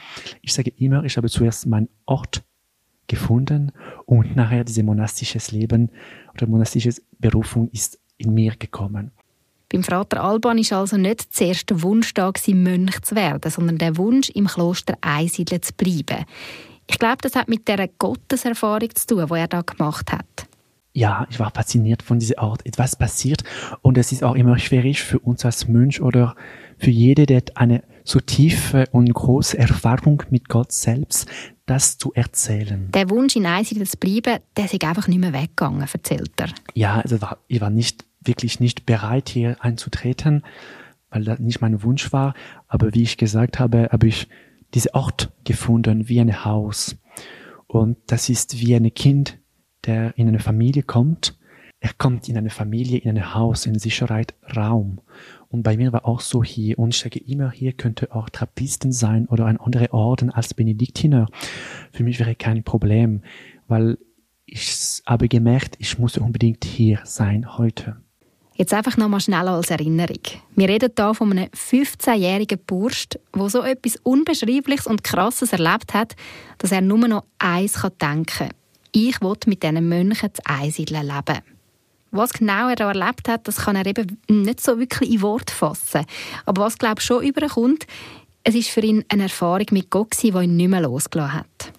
[0.42, 2.42] Ich sage immer, ich habe zuerst meinen Ort
[3.06, 3.72] gefunden
[4.04, 5.90] und nachher diese monastisches Leben
[6.34, 9.12] oder monastische Berufung ist in mir gekommen.
[9.68, 13.96] Beim Vater Alban ist also nicht zuerst der Wunsch da Mönch zu werden, sondern der
[13.96, 16.24] Wunsch, im Kloster einsiedeln zu bleiben.
[16.88, 20.46] Ich glaube, das hat mit der Gotteserfahrung zu tun, die er da gemacht hat
[20.96, 22.64] ja, ich war fasziniert von dieser Art.
[22.64, 23.44] Etwas passiert
[23.82, 26.34] und es ist auch immer schwierig für uns als Mönch oder
[26.78, 31.28] für jede, der eine so tiefe und große Erfahrung mit Gott selbst,
[31.66, 32.90] das zu erzählen.
[32.92, 36.48] Der Wunsch, in Einsiedeln zu bleiben, der ist einfach nicht mehr weggegangen, erzählt er.
[36.72, 40.44] Ja, also war, ich war nicht, wirklich nicht bereit, hier einzutreten,
[41.10, 42.34] weil das nicht mein Wunsch war.
[42.68, 44.28] Aber wie ich gesagt habe, habe ich
[44.72, 46.96] diesen Ort gefunden, wie ein Haus.
[47.66, 49.38] Und das ist wie ein Kind,
[49.86, 51.36] der in eine Familie kommt,
[51.80, 55.00] er kommt in eine Familie, in ein Haus, in Sicherheit, Raum.
[55.48, 58.92] Und bei mir war auch so hier, und ich sage immer, hier könnte auch Trappisten
[58.92, 61.28] sein oder ein anderer Orden als Benediktiner.
[61.92, 63.22] Für mich wäre kein Problem,
[63.68, 63.98] weil
[64.46, 67.96] ich habe gemerkt, ich muss unbedingt hier sein heute.
[68.54, 70.22] Jetzt einfach nochmal schnell als Erinnerung.
[70.54, 76.16] Wir reden hier von einem 15-jährigen Burst, der so etwas Unbeschreibliches und Krasses erlebt hat,
[76.56, 78.48] dass er nur noch eins denken kann
[78.96, 81.42] ich will mit diesen Mönchen zu Einsiedeln leben.
[82.12, 86.06] Was genau er erlebt hat, das kann er eben nicht so wirklich in Wort fassen.
[86.46, 87.86] Aber was, glaube ich, schon überkommt,
[88.42, 91.72] es ist für ihn eine Erfahrung mit Gott, die ihn nicht mehr losgelassen hat.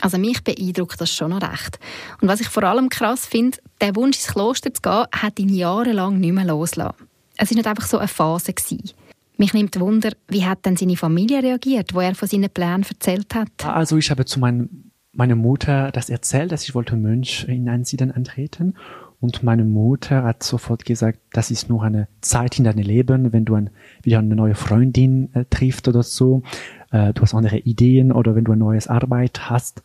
[0.00, 1.78] Also mich beeindruckt das schon noch recht.
[2.20, 5.54] Und was ich vor allem krass finde, der Wunsch ins Kloster zu gehen, hat ihn
[5.54, 7.06] jahrelang nicht mehr losgelassen.
[7.36, 8.52] Es war nicht einfach so eine Phase.
[8.52, 8.90] Gewesen.
[9.36, 13.32] Mich nimmt Wunder, wie hat denn seine Familie reagiert, wo er von seinen Plänen erzählt
[13.36, 13.64] hat?
[13.64, 14.87] Also ich habe zu meinem
[15.18, 18.74] meine Mutter das erzählt, dass ich wollte Mönch in Einsiedeln antreten.
[19.18, 23.44] Und meine Mutter hat sofort gesagt, das ist nur eine Zeit in deinem Leben, wenn
[23.44, 23.70] du ein,
[24.04, 26.44] wieder eine neue Freundin äh, triffst oder so,
[26.92, 29.82] äh, du hast andere Ideen oder wenn du eine neue Arbeit hast,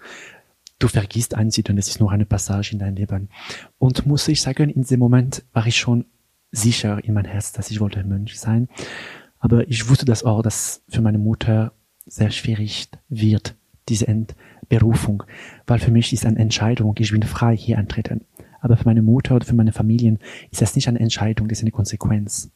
[0.78, 3.30] du vergisst Einsiedeln, das ist nur eine Passage in dein Leben.
[3.80, 6.06] Und muss ich sagen, in dem Moment war ich schon
[6.52, 8.70] sicher in mein Herz, dass ich wollte Mönch sein.
[9.40, 11.74] Aber ich wusste das auch, dass für meine Mutter
[12.06, 13.56] sehr schwierig wird,
[13.90, 14.06] diese
[14.70, 15.24] Berufung.
[15.68, 18.22] Weil für mich ist eine Entscheidung, ich bin frei hier antreten.
[18.62, 20.20] Aber für meine Mutter oder für meine Familien
[20.52, 22.50] ist das nicht eine Entscheidung, das ist eine Konsequenz.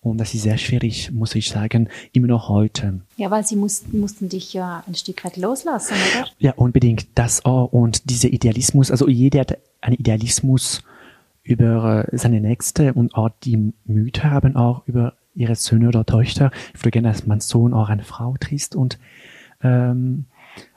[0.00, 3.00] Und das ist sehr schwierig, muss ich sagen, immer noch heute.
[3.16, 6.28] Ja, weil sie mussten, mussten dich ja ein Stück weit loslassen, oder?
[6.38, 7.06] Ja, unbedingt.
[7.14, 7.72] Das auch.
[7.72, 10.82] Und dieser Idealismus, also jeder hat einen Idealismus
[11.42, 16.50] über äh, seine Nächste und auch die Mütter haben auch über ihre Söhne oder Töchter.
[16.74, 18.98] Ich würde gerne, dass mein Sohn auch eine Frau triest und
[19.62, 20.26] ähm,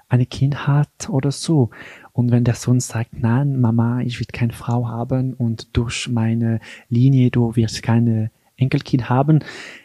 [0.09, 1.69] eine Kind hat oder so.
[2.13, 6.59] Und wenn der Sohn sagt, nein, Mama, ich will keine Frau haben und durch meine
[6.89, 9.39] Linie, du wirst keine Enkelkind haben.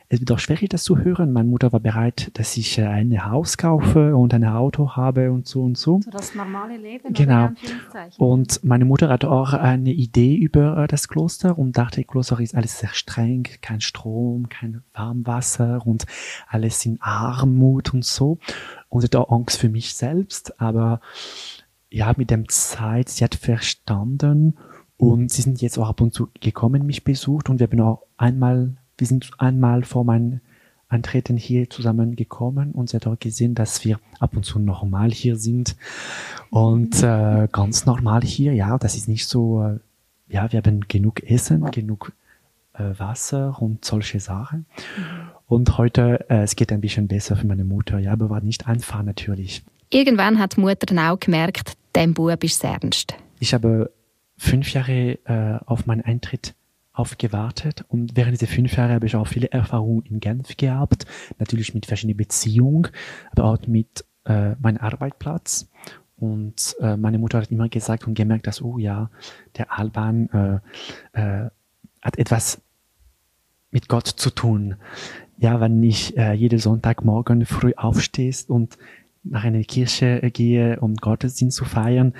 [0.08, 1.32] Es wird auch schwierig, das zu hören.
[1.32, 5.46] Meine Mutter war bereit, dass ich äh, ein Haus kaufe und ein Auto habe und
[5.46, 6.00] so und so.
[6.02, 7.14] So das normale Leben.
[7.14, 7.50] Genau.
[8.18, 12.54] Und meine Mutter hatte auch eine Idee über äh, das Kloster und dachte, Kloster ist
[12.54, 16.04] alles sehr streng, kein Strom, kein Warmwasser und
[16.46, 18.38] alles in Armut und so.
[18.92, 21.00] Und hatte auch Angst für mich selbst, aber
[21.90, 24.56] ja, mit dem Zeit, sie hat verstanden,
[25.02, 28.02] und sie sind jetzt auch ab und zu gekommen, mich besucht und wir haben auch
[28.16, 30.40] einmal, wir sind einmal vor meinem
[30.86, 35.34] Antreten hier zusammengekommen und sie hat auch gesehen, dass wir ab und zu normal hier
[35.34, 35.74] sind
[36.50, 39.80] und äh, ganz normal hier, ja, das ist nicht so, äh,
[40.28, 42.12] ja, wir haben genug Essen, genug
[42.74, 44.66] äh, Wasser und solche Sachen.
[44.96, 45.31] Mhm.
[45.46, 48.66] Und heute, äh, es geht ein bisschen besser für meine Mutter, ja, aber war nicht
[48.66, 49.62] einfach natürlich.
[49.90, 53.14] Irgendwann hat die Mutter dann auch gemerkt, dem Bub ist ernst.
[53.38, 53.90] Ich habe
[54.38, 56.54] fünf Jahre äh, auf meinen Eintritt
[56.94, 61.06] aufgewartet und während dieser fünf Jahre habe ich auch viele Erfahrungen in Genf gehabt,
[61.38, 62.88] natürlich mit verschiedenen Beziehungen,
[63.30, 65.68] aber auch mit äh, meinem Arbeitsplatz.
[66.16, 69.10] Und äh, meine Mutter hat immer gesagt und gemerkt, dass, oh ja,
[69.56, 70.60] der Alban
[71.14, 71.50] äh, äh,
[72.00, 72.60] hat etwas
[73.70, 74.76] mit Gott zu tun.
[75.42, 78.78] Ja, wenn ich äh, jeden Sonntagmorgen früh aufstehst und
[79.24, 82.14] nach einer Kirche äh, gehe, um Gottesdienst zu feiern,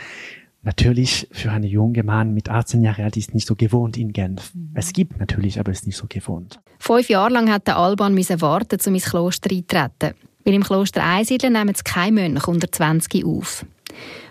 [0.63, 4.53] natürlich für einen jungen Mann mit 18 Jahren alt ist nicht so gewohnt in Genf.
[4.53, 4.73] Mhm.
[4.75, 6.59] Es gibt natürlich, aber es ist nicht so gewohnt.
[6.81, 10.15] Fünf Jahre lang hat der Alban müssen warten, um ins Kloster einzutreten.
[10.45, 13.65] Weil im Kloster Einsiedeln nehmen es keine Mönche unter 20 auf.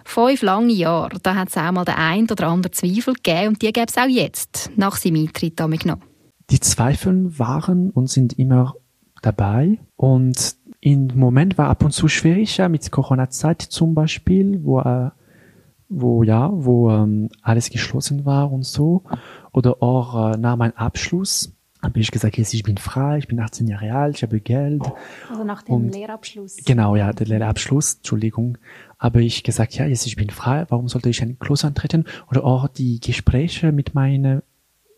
[0.04, 3.62] Fünf lange Jahre, da hat es auch mal den einen oder anderen Zweifel gegeben und
[3.62, 6.00] die gäbe es auch jetzt, nach seinem Eintritt damit noch.
[6.50, 8.76] Die Zweifel waren und sind immer
[9.22, 14.80] dabei und im Moment war ab und zu schwierig, ja, mit Corona-Zeit zum Beispiel, wo
[14.80, 15.14] er
[15.92, 19.04] wo ja, wo ähm, alles geschlossen war und so.
[19.52, 23.40] Oder auch äh, nach meinem Abschluss habe ich gesagt, jetzt ich bin frei, ich bin
[23.40, 24.84] 18 Jahre alt, ich habe Geld.
[25.30, 26.58] Also nach dem und, Lehrabschluss.
[26.66, 28.58] Genau, ja, der Lehrabschluss, Entschuldigung.
[29.00, 32.06] Habe ich gesagt, ja, jetzt ich bin frei, warum sollte ich ein Kloster antreten?
[32.30, 34.44] Oder auch die Gespräche mit meiner,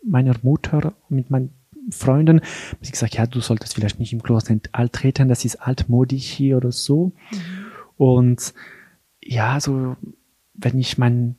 [0.06, 1.54] meiner Mutter, mit meinen
[1.90, 6.26] Freunden, habe ich gesagt, ja, du solltest vielleicht nicht im Kloster antreten, das ist altmodisch
[6.26, 7.12] hier oder so.
[7.30, 7.38] Mhm.
[7.96, 8.54] Und
[9.22, 9.96] ja, so
[10.54, 11.36] wenn ich mein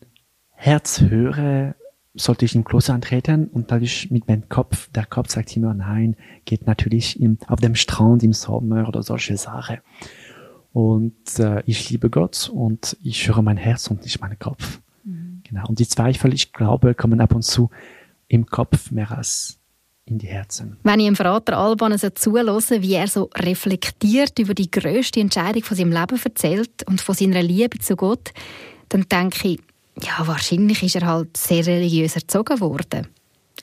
[0.51, 1.75] Herz höre,
[2.13, 6.15] sollte ich im Kloster antreten und dadurch mit meinem Kopf, der Kopf sagt immer nein,
[6.45, 9.77] geht natürlich im, auf dem Strand im Sommer oder solche Sachen.
[10.71, 14.81] Und äh, ich liebe Gott und ich höre mein Herz und nicht meinen Kopf.
[15.03, 15.41] Mhm.
[15.43, 15.67] Genau.
[15.67, 17.69] Und die Zweifel, ich glaube, kommen ab und zu
[18.27, 19.59] im Kopf mehr als
[20.05, 20.77] in die Herzen.
[20.83, 25.63] Wenn ich dem Vater Alban so zulasse, wie er so reflektiert über die größte Entscheidung
[25.63, 28.31] von seinem Leben erzählt und von seiner Liebe zu Gott,
[28.89, 29.59] dann denke ich,
[30.01, 33.07] ja, wahrscheinlich ist er halt sehr religiös erzogen worden.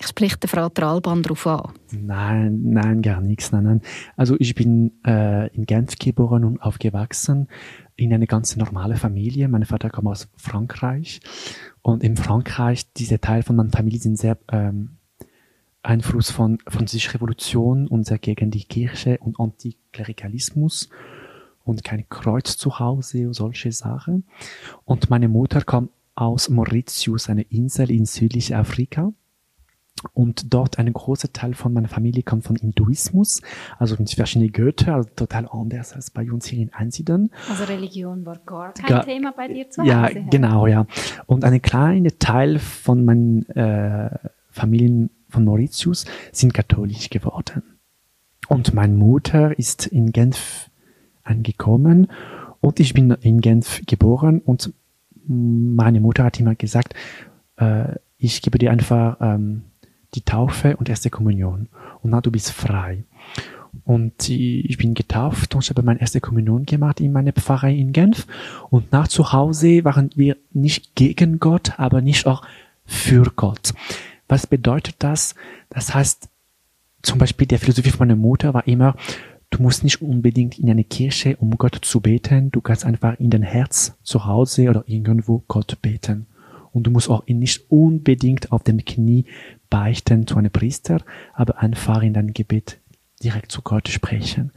[0.00, 1.72] Ich spreche den Vater Alban darauf an.
[1.92, 3.52] Nein, nein, gar nichts.
[3.52, 3.80] Nein, nein.
[4.16, 7.48] Also ich bin äh, in Genf geboren und aufgewachsen
[7.94, 9.48] in eine ganz normale Familie.
[9.48, 11.20] Mein Vater kam aus Frankreich
[11.82, 14.96] und in Frankreich, diese Teil von meiner Familie sind sehr ähm,
[15.82, 20.88] Einfluss von französischer Revolution und sehr gegen die Kirche und Antiklerikalismus
[21.64, 24.24] und kein Kreuz zu Hause und solche Sachen.
[24.84, 29.12] Und meine Mutter kam aus Mauritius, eine Insel in südlich-Afrika.
[30.14, 33.40] Und dort ein großer Teil von meiner Familie kommt von Hinduismus,
[33.78, 37.30] also mit verschiedenen Götter, also total anders als bei uns hier in Einsiedeln.
[37.48, 39.90] Also Religion war gar kein Ga Thema bei dir zu Hause?
[39.90, 40.86] Ja, genau, ja.
[41.26, 44.10] Und ein kleiner Teil von meinen äh,
[44.50, 47.62] Familien von Mauritius sind katholisch geworden.
[48.48, 50.70] Und meine Mutter ist in Genf
[51.22, 52.08] angekommen
[52.60, 54.72] und ich bin in Genf geboren und
[55.26, 56.94] meine Mutter hat immer gesagt,
[57.56, 59.62] äh, ich gebe dir einfach ähm,
[60.14, 61.68] die Taufe und erste Kommunion
[62.02, 63.04] und na, du bist frei.
[63.84, 67.92] Und ich bin getauft und ich habe meine erste Kommunion gemacht in meiner Pfarrei in
[67.92, 68.26] Genf.
[68.68, 72.42] Und nach zu Hause waren wir nicht gegen Gott, aber nicht auch
[72.84, 73.72] für Gott.
[74.32, 75.34] Was bedeutet das?
[75.68, 76.30] Das heißt,
[77.02, 78.96] zum Beispiel der Philosophie von meiner Mutter war immer,
[79.50, 82.50] du musst nicht unbedingt in eine Kirche, um Gott zu beten.
[82.50, 86.28] Du kannst einfach in dein Herz zu Hause oder irgendwo Gott beten.
[86.72, 89.26] Und du musst auch nicht unbedingt auf dem Knie
[89.68, 91.02] beichten zu einem Priester,
[91.34, 92.80] aber einfach in deinem Gebet
[93.22, 94.50] direkt zu Gott sprechen.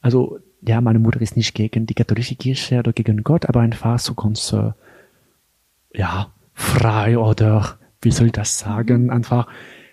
[0.00, 3.98] Also, ja, meine Mutter ist nicht gegen die katholische Kirche oder gegen Gott, aber einfach
[3.98, 4.72] so ganz, äh,
[5.92, 9.10] ja, frei oder, wie soll ich das sagen, mhm.
[9.10, 9.48] einfach,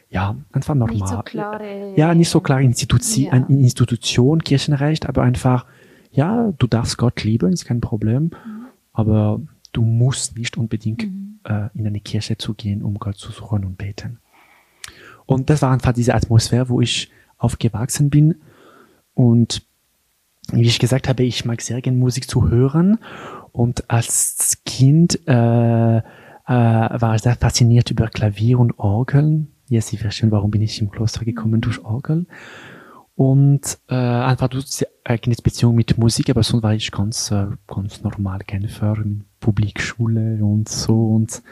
[0.09, 0.95] ja, einfach normal.
[0.95, 3.45] Nicht so klare, ja, nicht so klar Institution, ja.
[3.47, 5.65] Institution, Kirchenrecht, aber einfach,
[6.11, 8.67] ja, du darfst Gott lieben, ist kein Problem, mhm.
[8.93, 9.41] aber
[9.73, 11.39] du musst nicht unbedingt mhm.
[11.43, 14.19] äh, in eine Kirche zu gehen, um Gott zu suchen und beten.
[15.25, 18.35] Und das war einfach diese Atmosphäre, wo ich aufgewachsen bin.
[19.15, 19.65] Und
[20.51, 22.99] wie ich gesagt habe, ich mag sehr gerne Musik zu hören.
[23.53, 26.01] Und als Kind äh,
[26.47, 29.49] äh, war ich sehr fasziniert über Klavier und Orgeln.
[29.69, 32.27] Ja, Sie verstehen, warum bin ich im Kloster gekommen durch Orgel.
[33.15, 38.01] Und äh, einfach durch eigene Beziehung mit Musik, aber sonst war ich ganz, äh, ganz
[38.01, 41.43] normal in Publikschule und so und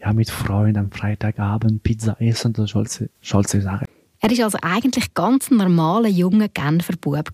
[0.00, 3.86] ja, mit Freunden am Freitagabend Pizza essen, das solche, solche Sachen.
[4.20, 7.28] Er war also eigentlich ganz normaler junger Genfer Bub.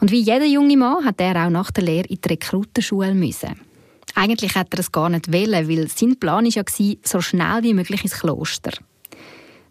[0.00, 3.69] Und wie jeder junge Mann hat er auch nach der Lehre in die Rekrutenschule müssen.
[4.14, 7.74] Eigentlich hätte er es gar nicht wollen, weil sein Plan war ja, so schnell wie
[7.74, 8.72] möglich ins Kloster.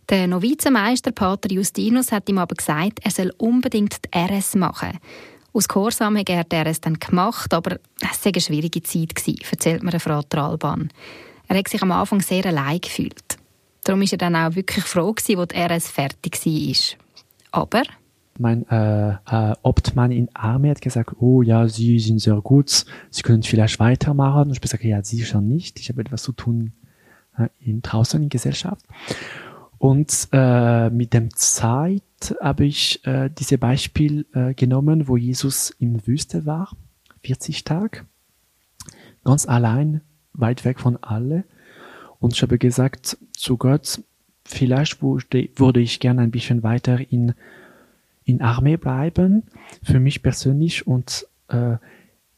[0.10, 4.98] Der Novizenmeister Pater Justinus hat ihm aber gesagt, er soll unbedingt die RS machen.
[5.54, 9.14] Aus Gehorsam hat er die RS dann gemacht, aber es war eine schwierige Zeit,
[9.52, 10.90] erzählt mir der Vater Alban.
[11.48, 13.38] Er hat sich am Anfang sehr allein gefühlt.
[13.84, 16.98] Darum war er dann auch wirklich froh, als die RS fertig war.
[17.52, 17.84] Aber
[18.40, 23.22] mein äh, äh, Obtmann in Armee hat gesagt, oh ja, Sie sind sehr gut, Sie
[23.22, 24.44] können vielleicht weitermachen.
[24.44, 25.80] Und ich habe gesagt, ja, sicher nicht.
[25.80, 26.74] Ich habe etwas zu tun
[27.38, 28.86] äh, in, draußen in Gesellschaft.
[29.78, 32.04] Und äh, mit dem Zeit
[32.42, 36.76] habe ich äh, diese Beispiel äh, genommen, wo Jesus im Wüste war,
[37.24, 38.02] 40 Tage,
[39.24, 40.02] ganz allein,
[40.34, 41.46] weit weg von alle.
[42.20, 44.02] Und ich habe gesagt zu Gott,
[44.44, 47.34] vielleicht würde ich gerne ein bisschen weiter in,
[48.30, 49.44] in Armee bleiben,
[49.84, 51.78] für mich persönlich und äh,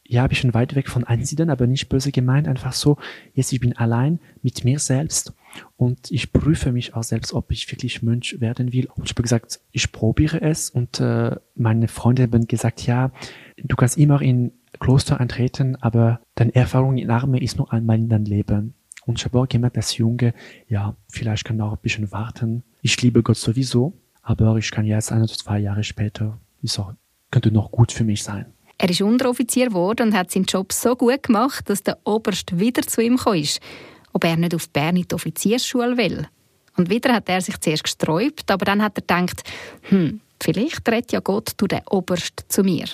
[0.04, 2.98] ja, ein bisschen weit weg von Einsiedeln, aber nicht böse gemeint, einfach so,
[3.32, 5.32] jetzt ich bin allein mit mir selbst
[5.76, 8.88] und ich prüfe mich auch selbst, ob ich wirklich Mönch werden will.
[8.94, 13.10] Und ich habe gesagt, ich probiere es und äh, meine Freunde haben gesagt, ja,
[13.56, 18.08] du kannst immer in Kloster eintreten, aber deine Erfahrung in Arme ist nur einmal in
[18.08, 18.74] deinem Leben.
[19.06, 20.34] Und ich habe auch gemerkt, dass Junge,
[20.68, 22.64] ja, vielleicht kann auch ein bisschen warten.
[22.82, 26.92] Ich liebe Gott sowieso, aber ich kann jetzt ein oder zwei Jahre später, ist auch,
[27.30, 28.46] könnte noch gut für mich sein.
[28.78, 32.82] Er ist Unteroffizier geworden und hat seinen Job so gut gemacht, dass der Oberst wieder
[32.82, 33.34] zu ihm kam
[34.12, 36.26] ob er nicht auf Bern in die Offiziersschule will.
[36.76, 39.42] Und wieder hat er sich zuerst gesträubt, aber dann hat er gedacht,
[39.88, 42.86] hm, vielleicht redet ja Gott durch den Oberst zu mir.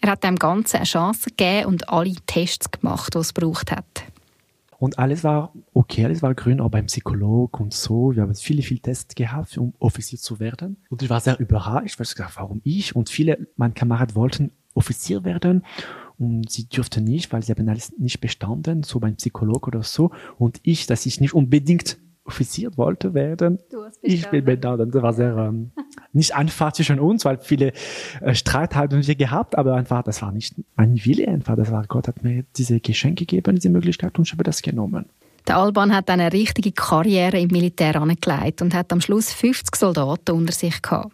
[0.00, 4.04] Er hat dem Ganzen eine Chance gegeben und alle Tests gemacht, die es braucht hat.
[4.78, 8.14] Und alles war okay, alles war grün, auch beim Psycholog und so.
[8.14, 10.76] Wir haben viele, viele Tests gehabt, um Offizier zu werden.
[10.90, 12.94] Und ich war sehr überrascht, weil ich gesagt warum ich?
[12.94, 15.62] Und viele meiner Kameraden wollten Offizier werden
[16.18, 20.10] und sie dürfte nicht, weil sie haben alles nicht bestanden, so beim Psycholog oder so.
[20.38, 23.58] Und ich, dass ich nicht unbedingt Offizier wollte werden.
[24.02, 24.90] Ich bin bestanden.
[24.90, 25.70] Das war sehr ähm,
[26.12, 27.72] nicht einfach zwischen uns, weil viele
[28.20, 31.56] äh, Streit hatten wir gehabt, aber einfach, das war nicht mein Wille einfach.
[31.56, 35.06] Das war Gott hat mir diese Geschenke gegeben, diese Möglichkeit und ich habe das genommen.
[35.46, 40.32] Der Alban hat eine richtige Karriere im Militär angelegt und hat am Schluss 50 Soldaten
[40.32, 41.12] unter sich gehabt.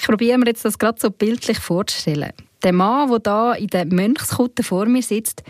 [0.00, 2.32] Ich probiere mir jetzt das gerade so bildlich vorzustellen.
[2.62, 5.42] Der Mann, der da in der Mönchskutte vor mir sitzt,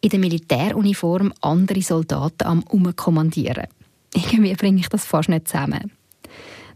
[0.00, 3.66] in der Militäruniform andere Soldaten am Umkommandieren.
[4.16, 5.92] Irgendwie bringe ich das fast nicht zusammen.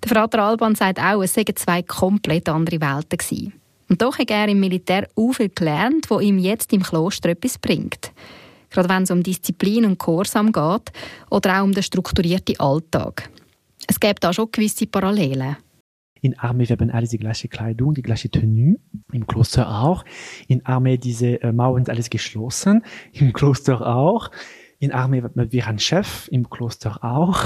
[0.04, 3.54] Der Vater Alban sagt auch, es seien zwei komplett andere Welten gewesen.
[3.88, 7.58] Und doch hat er im Militär auch viel gelernt, wo ihm jetzt im Kloster etwas
[7.58, 8.12] bringt.
[8.70, 10.92] Gerade wenn es um Disziplin und Gehorsam geht
[11.30, 13.28] oder auch um den strukturierten Alltag.
[13.88, 15.56] Es gibt da schon gewisse Parallelen.
[16.20, 18.76] In Armee haben alle die gleiche Kleidung, die gleiche Tenue.
[19.10, 20.04] Im Kloster auch.
[20.46, 22.84] In Armee diese äh, Mauern alles geschlossen.
[23.12, 24.30] Im Kloster auch.
[24.80, 26.26] In Armee wird wir ein Chef.
[26.28, 27.44] Im Kloster auch.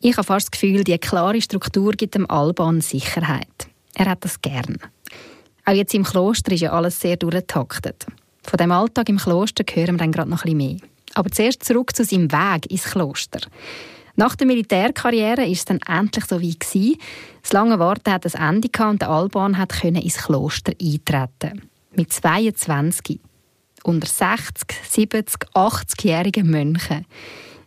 [0.00, 3.68] Ich habe fast das Gefühl, die klare Struktur gibt dem Alban Sicherheit.
[3.94, 4.78] Er hat das gern.
[5.64, 8.04] Auch jetzt im Kloster ist ja alles sehr durchgetaktet.
[8.42, 10.88] Von dem Alltag im Kloster hören wir dann gerade noch ein bisschen mehr.
[11.14, 13.40] Aber zuerst zurück zu seinem Weg ins Kloster.
[14.16, 16.96] Nach der Militärkarriere ist es dann endlich so wie gewesen.
[17.42, 21.62] Das lange Warten hat ein Ende gehabt und der Alban hat ins Kloster eintreten.
[21.94, 23.20] Mit 22.
[23.84, 27.06] Unter 60, 70, 80-jährigen Mönchen.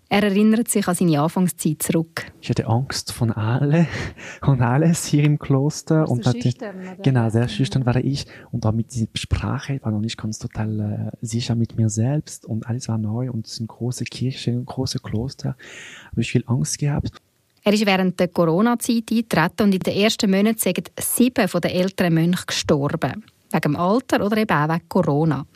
[0.08, 2.32] Er erinnert sich an seine Anfangszeit zurück.
[2.40, 3.88] Ich hatte Angst von alle
[4.42, 6.08] und alles hier im Kloster.
[6.08, 6.54] und hatte?
[7.02, 8.26] Genau, sehr schüchtern war ich.
[8.52, 12.46] Und auch mit dieser Sprache war noch nicht ganz total äh, sicher mit mir selbst.
[12.46, 15.58] Und alles war neu und es sind große Kirche, große Kloster.
[16.12, 17.12] Habe ich viel Angst gehabt.
[17.64, 21.72] Er ist während der Corona-Zeit eingetreten und in den ersten Monaten sind sieben von den
[21.72, 23.26] älteren Mönchen gestorben.
[23.52, 25.48] Wegen dem Alter oder eben auch wegen Corona.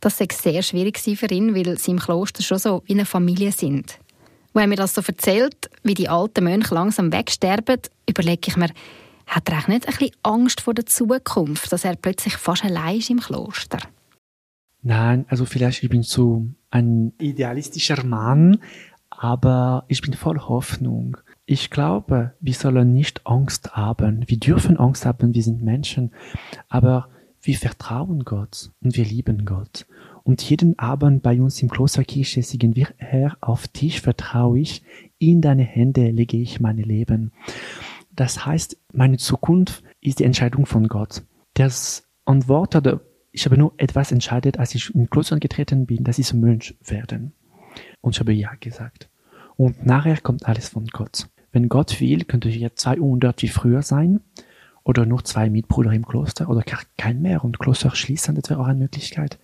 [0.00, 3.52] Das war sehr schwierig für ihn, weil sie im Kloster schon so wie eine Familie
[3.52, 3.98] sind.
[4.54, 8.70] Wenn er mir das so erzählt, wie die alten Mönche langsam wegsterben, überlege ich mir,
[9.26, 12.98] hat er auch nicht ein bisschen Angst vor der Zukunft, dass er plötzlich fast allein
[12.98, 13.78] ist im Kloster?
[14.82, 18.58] Nein, also vielleicht ich bin so ein idealistischer Mann,
[19.10, 21.16] aber ich bin voll Hoffnung.
[21.44, 24.24] Ich glaube, wir sollen nicht Angst haben.
[24.28, 26.12] Wir dürfen Angst haben, wir sind Menschen,
[26.68, 27.08] aber
[27.42, 29.86] wir vertrauen Gott und wir lieben Gott.
[30.24, 34.82] Und jeden Abend bei uns im Klosterkirche singen wir, Herr, auf dich vertraue ich,
[35.18, 37.32] in deine Hände lege ich mein Leben.
[38.14, 41.22] Das heißt, meine Zukunft ist die Entscheidung von Gott.
[41.54, 43.00] Das Antwort oder
[43.32, 47.32] ich habe nur etwas entscheidet, als ich in Kloster getreten bin, dass ich Mönch werden.
[48.00, 49.08] Und ich habe Ja gesagt.
[49.56, 51.28] Und nachher kommt alles von Gott.
[51.52, 54.20] Wenn Gott will, könnte ich jetzt 200 wie früher sein
[54.88, 58.58] oder nur zwei Mitbrüder im Kloster oder gar kein mehr und Kloster schließen, das wäre
[58.58, 59.38] auch eine Möglichkeit.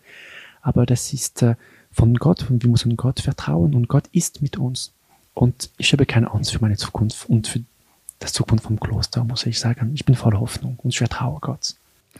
[0.62, 1.56] Aber das ist äh,
[1.92, 4.94] von Gott und wir müssen Gott vertrauen und Gott ist mit uns.
[5.34, 7.60] Und ich habe keine Angst für meine Zukunft und für
[8.20, 9.92] das Zukunft vom Kloster, muss ich sagen.
[9.92, 11.74] Ich bin voller Hoffnung und ich vertraue Gott.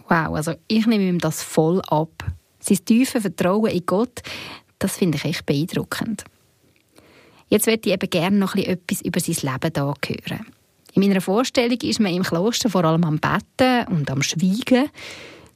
[0.09, 2.27] Wow, also ich nehme ihm das voll ab.
[2.61, 4.23] Sein tiefe Vertrauen in Gott,
[4.79, 6.25] das finde ich echt beeindruckend.
[7.49, 10.47] Jetzt möchte ich eben gerne noch etwas über sein Leben hier hören.
[10.95, 14.91] In meiner Vorstellung ist man im Kloster vor allem am Betten und am Schweigen.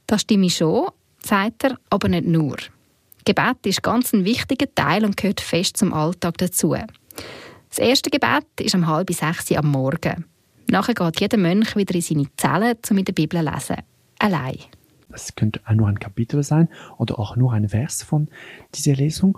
[0.05, 0.89] Das stimme schon,
[1.23, 2.57] sagt er, aber nicht nur.
[3.23, 6.75] Gebet ist ganz ein wichtiger Teil und gehört fest zum Alltag dazu.
[7.69, 10.25] Das erste Gebet ist um halb sechs am Morgen.
[10.67, 13.83] Nachher geht jeder Mönch wieder in seine Zelle, um in der Bibel zu lesen.
[14.19, 14.57] Allein.
[15.09, 16.67] Das könnte auch nur ein Kapitel sein
[16.97, 18.27] oder auch nur ein Vers von
[18.75, 19.37] dieser Lesung.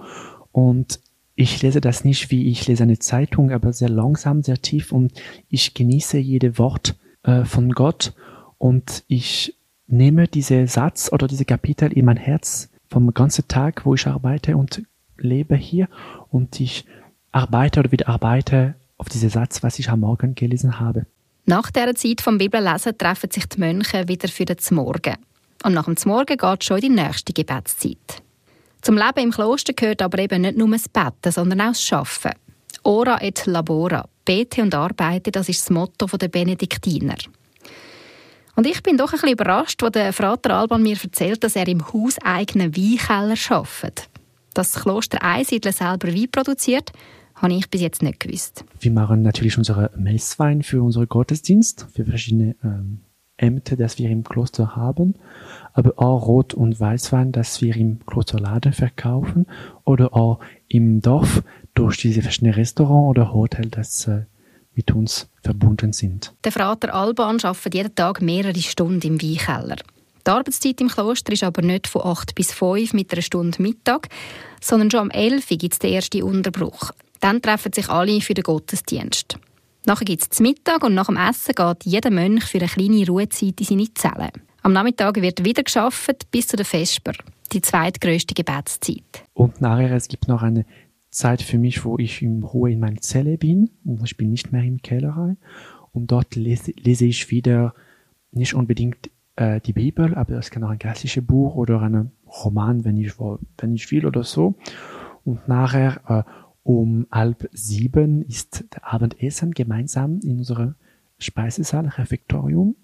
[0.51, 0.99] Und
[1.35, 5.13] ich lese das nicht wie ich lese eine Zeitung, aber sehr langsam, sehr tief und
[5.49, 8.13] ich genieße jede Wort äh, von Gott
[8.57, 9.55] und ich
[9.87, 14.57] nehme diese Satz oder diese Kapitel in mein Herz vom ganzen Tag, wo ich arbeite
[14.57, 14.83] und
[15.17, 15.87] lebe hier
[16.29, 16.85] und ich
[17.31, 21.05] arbeite oder wieder arbeite auf diesen Satz, was ich am Morgen gelesen habe.
[21.45, 25.15] Nach dieser Zeit vom Bibellesen treffen sich die Mönche wieder für den Morgen.
[25.63, 28.21] Und nach dem Morgen geht schon die nächste Gebetszeit.
[28.81, 32.39] Zum Leben im Kloster gehört aber eben nicht nur das Betten, sondern auch das Arbeiten.
[32.83, 34.07] Ora et labora.
[34.25, 37.15] Bete und arbeite, das ist das Motto der Benediktiner.
[38.55, 41.67] Und ich bin doch ein bisschen überrascht, als der Vater Alban mir erzählt, dass er
[41.67, 44.09] im hauseigenen Weinkeller arbeitet.
[44.53, 46.91] Dass das Kloster Einsiedler selber Wein produziert,
[47.35, 48.63] habe ich bis jetzt nicht gewusst.
[48.79, 53.01] Wir machen natürlich unsere Messwein für unseren Gottesdienst, für verschiedene ähm,
[53.37, 55.15] Ämter, das wir im Kloster haben
[55.73, 59.47] aber auch Rot- und Weißwein, das wir im Klosterladen verkaufen
[59.83, 61.43] oder auch im Dorf
[61.73, 64.25] durch diese verschiedenen Restaurants oder Hotels, das äh,
[64.73, 66.33] mit uns verbunden sind.
[66.43, 69.77] Der Frater Alban arbeitet jeden Tag mehrere Stunden im Weinkeller.
[70.25, 74.07] Die Arbeitszeit im Kloster ist aber nicht von 8 bis 5 mit einer Stunde Mittag,
[74.61, 76.91] sondern schon um 11 Uhr gibt es den ersten Unterbruch.
[77.19, 79.37] Dann treffen sich alle für den Gottesdienst.
[79.85, 83.59] Nachher gibt es Mittag und nach dem Essen geht jeder Mönch für eine kleine Ruhezeit
[83.59, 84.31] in seine Zelle.
[84.63, 87.13] Am Nachmittag wird wieder geschafft bis zu der Vesper,
[87.51, 89.23] die zweitgrößte Gebetszeit.
[89.33, 90.65] Und nachher es gibt noch eine
[91.09, 94.51] Zeit für mich, wo ich im Ruhe in meiner Zelle bin und ich bin nicht
[94.51, 95.35] mehr im Kellerei
[95.93, 97.73] und dort lese, lese ich wieder
[98.31, 102.85] nicht unbedingt äh, die Bibel, aber es kann auch ein klassisches Buch oder ein Roman,
[102.85, 104.53] wenn ich, wenn ich will oder so.
[105.25, 106.31] Und nachher äh,
[106.61, 110.75] um halb sieben ist der Abendessen gemeinsam in unserem
[111.17, 112.75] Speisesaal, Refektorium.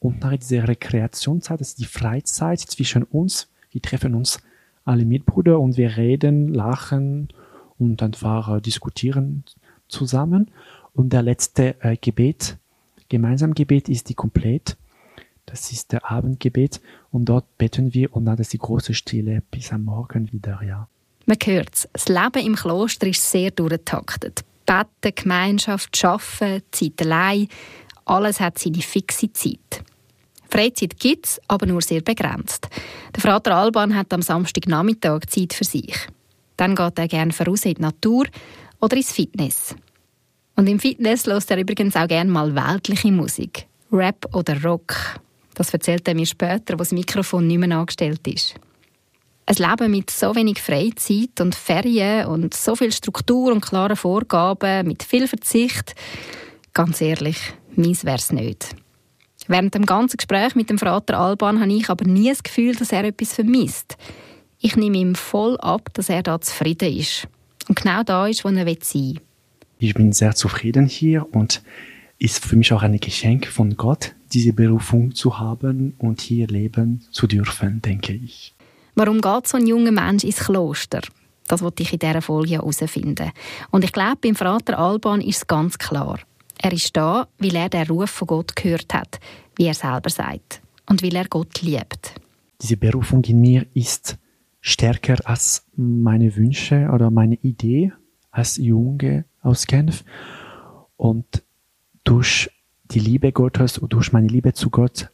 [0.00, 3.48] Und nach dieser Rekreationszeit, das ist die Freizeit zwischen uns.
[3.70, 4.40] Wir treffen uns
[4.84, 7.28] alle Mitbrüder und wir reden, lachen
[7.78, 9.44] und einfach diskutieren
[9.88, 10.50] zusammen.
[10.94, 12.56] Und der letzte äh, Gebet,
[13.08, 14.76] gemeinsam Gebet ist die Komplett.
[15.46, 16.80] Das ist der Abendgebet
[17.10, 20.88] und dort beten wir und dann ist die große Stille bis am Morgen wieder, ja.
[21.26, 24.44] Man hört das Leben im Kloster ist sehr durchgetaktet.
[24.64, 27.48] Beten, Gemeinschaft, Arbeiten, Zeit allein,
[28.04, 29.84] alles hat seine fixe Zeit.
[30.50, 32.68] Freizeit gibt es, aber nur sehr begrenzt.
[33.14, 35.94] Der Vater Alban hat am Samstagnachmittag Zeit für sich.
[36.56, 38.26] Dann geht er gerne voraus in die Natur
[38.80, 39.74] oder ins Fitness.
[40.56, 43.66] Und im Fitness lässt er übrigens auch gerne mal weltliche Musik.
[43.92, 44.94] Rap oder Rock.
[45.54, 48.54] Das erzählt er mir später, wo das Mikrofon nicht mehr angestellt ist.
[49.46, 54.86] Ein Leben mit so wenig Freizeit und Ferien und so viel Struktur und klaren Vorgaben,
[54.86, 55.94] mit viel Verzicht,
[56.72, 57.38] ganz ehrlich,
[57.74, 58.76] meins wäre es nicht.
[59.50, 62.92] Während dem ganzen Gespräch mit dem Vater Alban habe ich aber nie das Gefühl, dass
[62.92, 63.96] er etwas vermisst.
[64.60, 67.26] Ich nehme ihm voll ab, dass er da zufrieden ist.
[67.68, 69.20] Und genau da ist, wo er sein will.
[69.80, 71.62] Ich bin sehr zufrieden hier und
[72.20, 77.04] ist für mich auch ein Geschenk von Gott, diese Berufung zu haben und hier leben
[77.10, 78.54] zu dürfen, denke ich.
[78.94, 81.00] Warum geht so ein junger Mensch ins Kloster?
[81.48, 83.32] Das wollte ich in dieser Folge herausfinden.
[83.72, 86.20] Und ich glaube, beim Vater Alban ist es ganz klar.
[86.62, 89.18] Er ist da, weil er den Ruf von Gott gehört hat,
[89.56, 92.20] wie er selber sagt, und weil er Gott liebt.
[92.60, 94.18] Diese Berufung in mir ist
[94.60, 97.92] stärker als meine Wünsche oder meine Idee
[98.30, 100.04] als Junge aus Genf.
[100.98, 101.42] Und
[102.04, 102.50] durch
[102.90, 105.08] die Liebe Gottes und durch meine Liebe zu Gott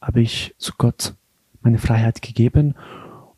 [0.00, 1.14] habe ich zu Gott
[1.62, 2.74] meine Freiheit gegeben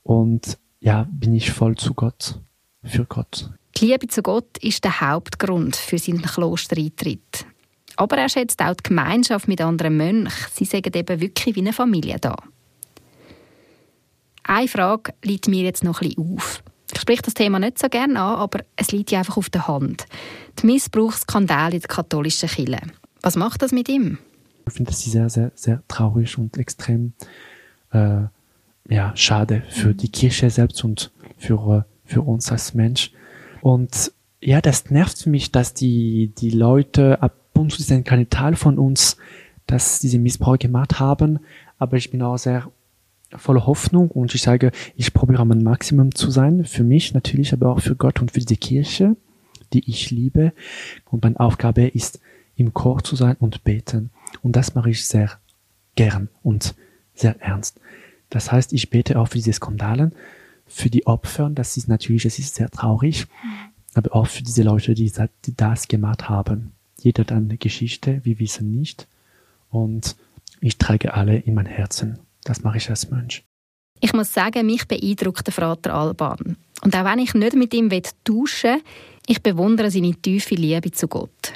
[0.02, 2.40] und ja, bin ich voll zu Gott,
[2.82, 3.50] für Gott.
[3.78, 7.46] Die Liebe zu Gott ist der Hauptgrund für seinen Klostereintritt.
[7.96, 10.28] Aber er schätzt auch die Gemeinschaft mit anderen Mönchen.
[10.52, 12.36] Sie sagen eben wirklich wie eine Familie da.
[14.42, 16.62] Eine Frage liegt mir jetzt noch ein bisschen auf.
[16.92, 19.66] Ich spreche das Thema nicht so gerne an, aber es liegt ja einfach auf der
[19.66, 20.06] Hand.
[20.60, 22.80] Die Missbrauchsskandale in der katholischen Kirche.
[23.22, 24.18] Was macht das mit ihm?
[24.66, 27.14] Ich finde das sehr, sehr, sehr traurig und extrem
[27.92, 28.22] äh,
[28.88, 29.96] ja, schade für mhm.
[29.96, 33.12] die Kirche selbst und für, für uns als Mensch.
[33.62, 38.56] Und ja, das nervt mich, dass die, die Leute ab und zu sind keine Teil
[38.56, 39.16] von uns,
[39.66, 41.40] dass diese Missbrauch gemacht haben.
[41.78, 42.70] Aber ich bin auch sehr
[43.36, 47.70] voller Hoffnung und ich sage, ich probiere mein Maximum zu sein, für mich natürlich, aber
[47.70, 49.16] auch für Gott und für die Kirche,
[49.72, 50.52] die ich liebe.
[51.10, 52.20] Und meine Aufgabe ist,
[52.56, 54.10] im Chor zu sein und beten.
[54.42, 55.30] Und das mache ich sehr
[55.96, 56.74] gern und
[57.14, 57.80] sehr ernst.
[58.30, 60.12] Das heißt, ich bete auch für diese Skandalen,
[60.66, 63.26] für die Opfer, das ist natürlich, das ist sehr traurig,
[63.94, 65.12] aber auch für diese Leute, die
[65.56, 66.72] das gemacht haben.
[67.04, 69.06] Jeder hat eine Geschichte, wir wissen nicht.
[69.68, 70.16] Und
[70.62, 72.18] ich trage alle in mein Herzen.
[72.44, 73.44] Das mache ich als Mensch.
[74.00, 76.56] Ich muss sagen, mich beeindruckt der Vater Alban.
[76.82, 78.82] Und auch wenn ich nicht mit ihm tauschen will,
[79.26, 81.52] ich bewundere seine tiefe Liebe zu Gott.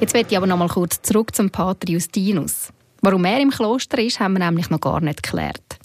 [0.00, 2.70] Jetzt werde ich aber noch mal kurz zurück zum Pater Justinus.
[3.00, 5.78] Warum er im Kloster ist, haben wir nämlich noch gar nicht geklärt.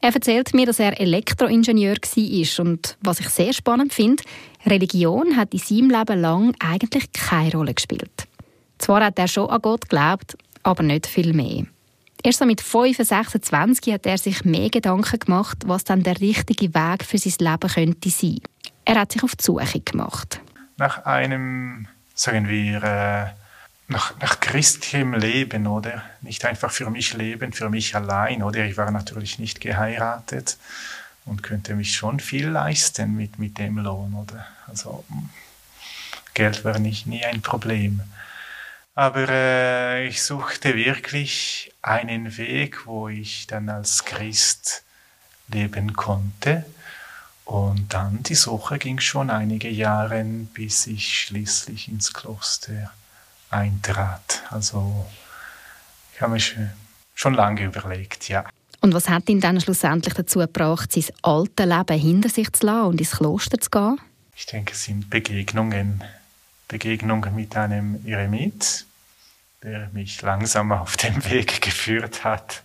[0.00, 4.24] Er erzählt mir, dass er Elektroingenieur war und was ich sehr spannend finde,
[4.66, 8.26] Religion hat in seinem Leben lang eigentlich keine Rolle gespielt.
[8.78, 11.66] Zwar hat er schon an Gott geglaubt, aber nicht viel mehr.
[12.24, 16.74] Erst so mit 25, 26 hat er sich mehr Gedanken gemacht, was dann der richtige
[16.74, 18.40] Weg für sein Leben könnte sein.
[18.84, 20.40] Er hat sich auf die Suche gemacht.
[20.78, 23.41] Nach einem sagen wir, äh,
[23.92, 26.02] nach, nach christlichem Leben, oder?
[26.20, 28.64] Nicht einfach für mich leben, für mich allein, oder?
[28.64, 30.56] Ich war natürlich nicht geheiratet
[31.24, 34.46] und könnte mich schon viel leisten mit, mit dem Lohn, oder?
[34.66, 35.04] Also
[36.34, 38.02] Geld war nicht, nie ein Problem.
[38.94, 44.82] Aber äh, ich suchte wirklich einen Weg, wo ich dann als Christ
[45.48, 46.64] leben konnte
[47.44, 50.24] und dann die Suche ging schon einige Jahre,
[50.54, 52.92] bis ich schließlich ins Kloster
[53.52, 54.42] eintrat.
[54.50, 55.06] Also
[56.14, 56.56] ich habe mich
[57.14, 58.44] schon lange überlegt, ja.
[58.80, 62.86] Und was hat ihn dann schlussendlich dazu gebracht, sein altes Leben hinter sich zu lassen
[62.88, 64.00] und ins Kloster zu gehen?
[64.34, 66.02] Ich denke, es sind Begegnungen.
[66.66, 68.86] Begegnungen mit einem Eremit,
[69.62, 72.62] der mich langsam auf den Weg geführt hat.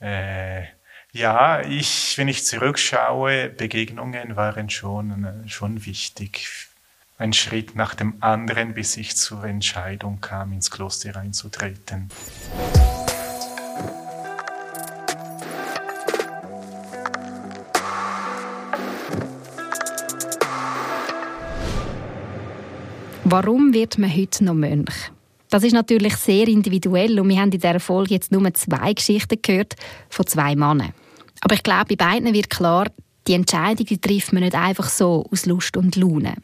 [0.00, 0.64] Äh,
[1.12, 6.68] ja, ich, wenn ich zurückschaue, Begegnungen waren schon, äh, schon wichtig.
[7.18, 12.10] Ein Schritt nach dem anderen, bis ich zur Entscheidung kam, ins Kloster einzutreten.
[23.24, 25.10] Warum wird man heute noch Mönch?
[25.48, 29.38] Das ist natürlich sehr individuell und wir haben in dieser Folge jetzt nur zwei Geschichten
[29.40, 29.74] gehört
[30.10, 30.92] von zwei Männern.
[31.40, 32.88] Aber ich glaube, bei beiden wird klar,
[33.26, 36.34] die Entscheidung die trifft man nicht einfach so aus Lust und Laune.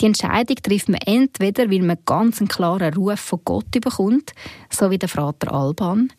[0.00, 4.32] Die Entscheidung trifft man entweder, weil man ganz einen klaren Ruf von Gott bekommt,
[4.70, 6.12] so wie der Vater Alban,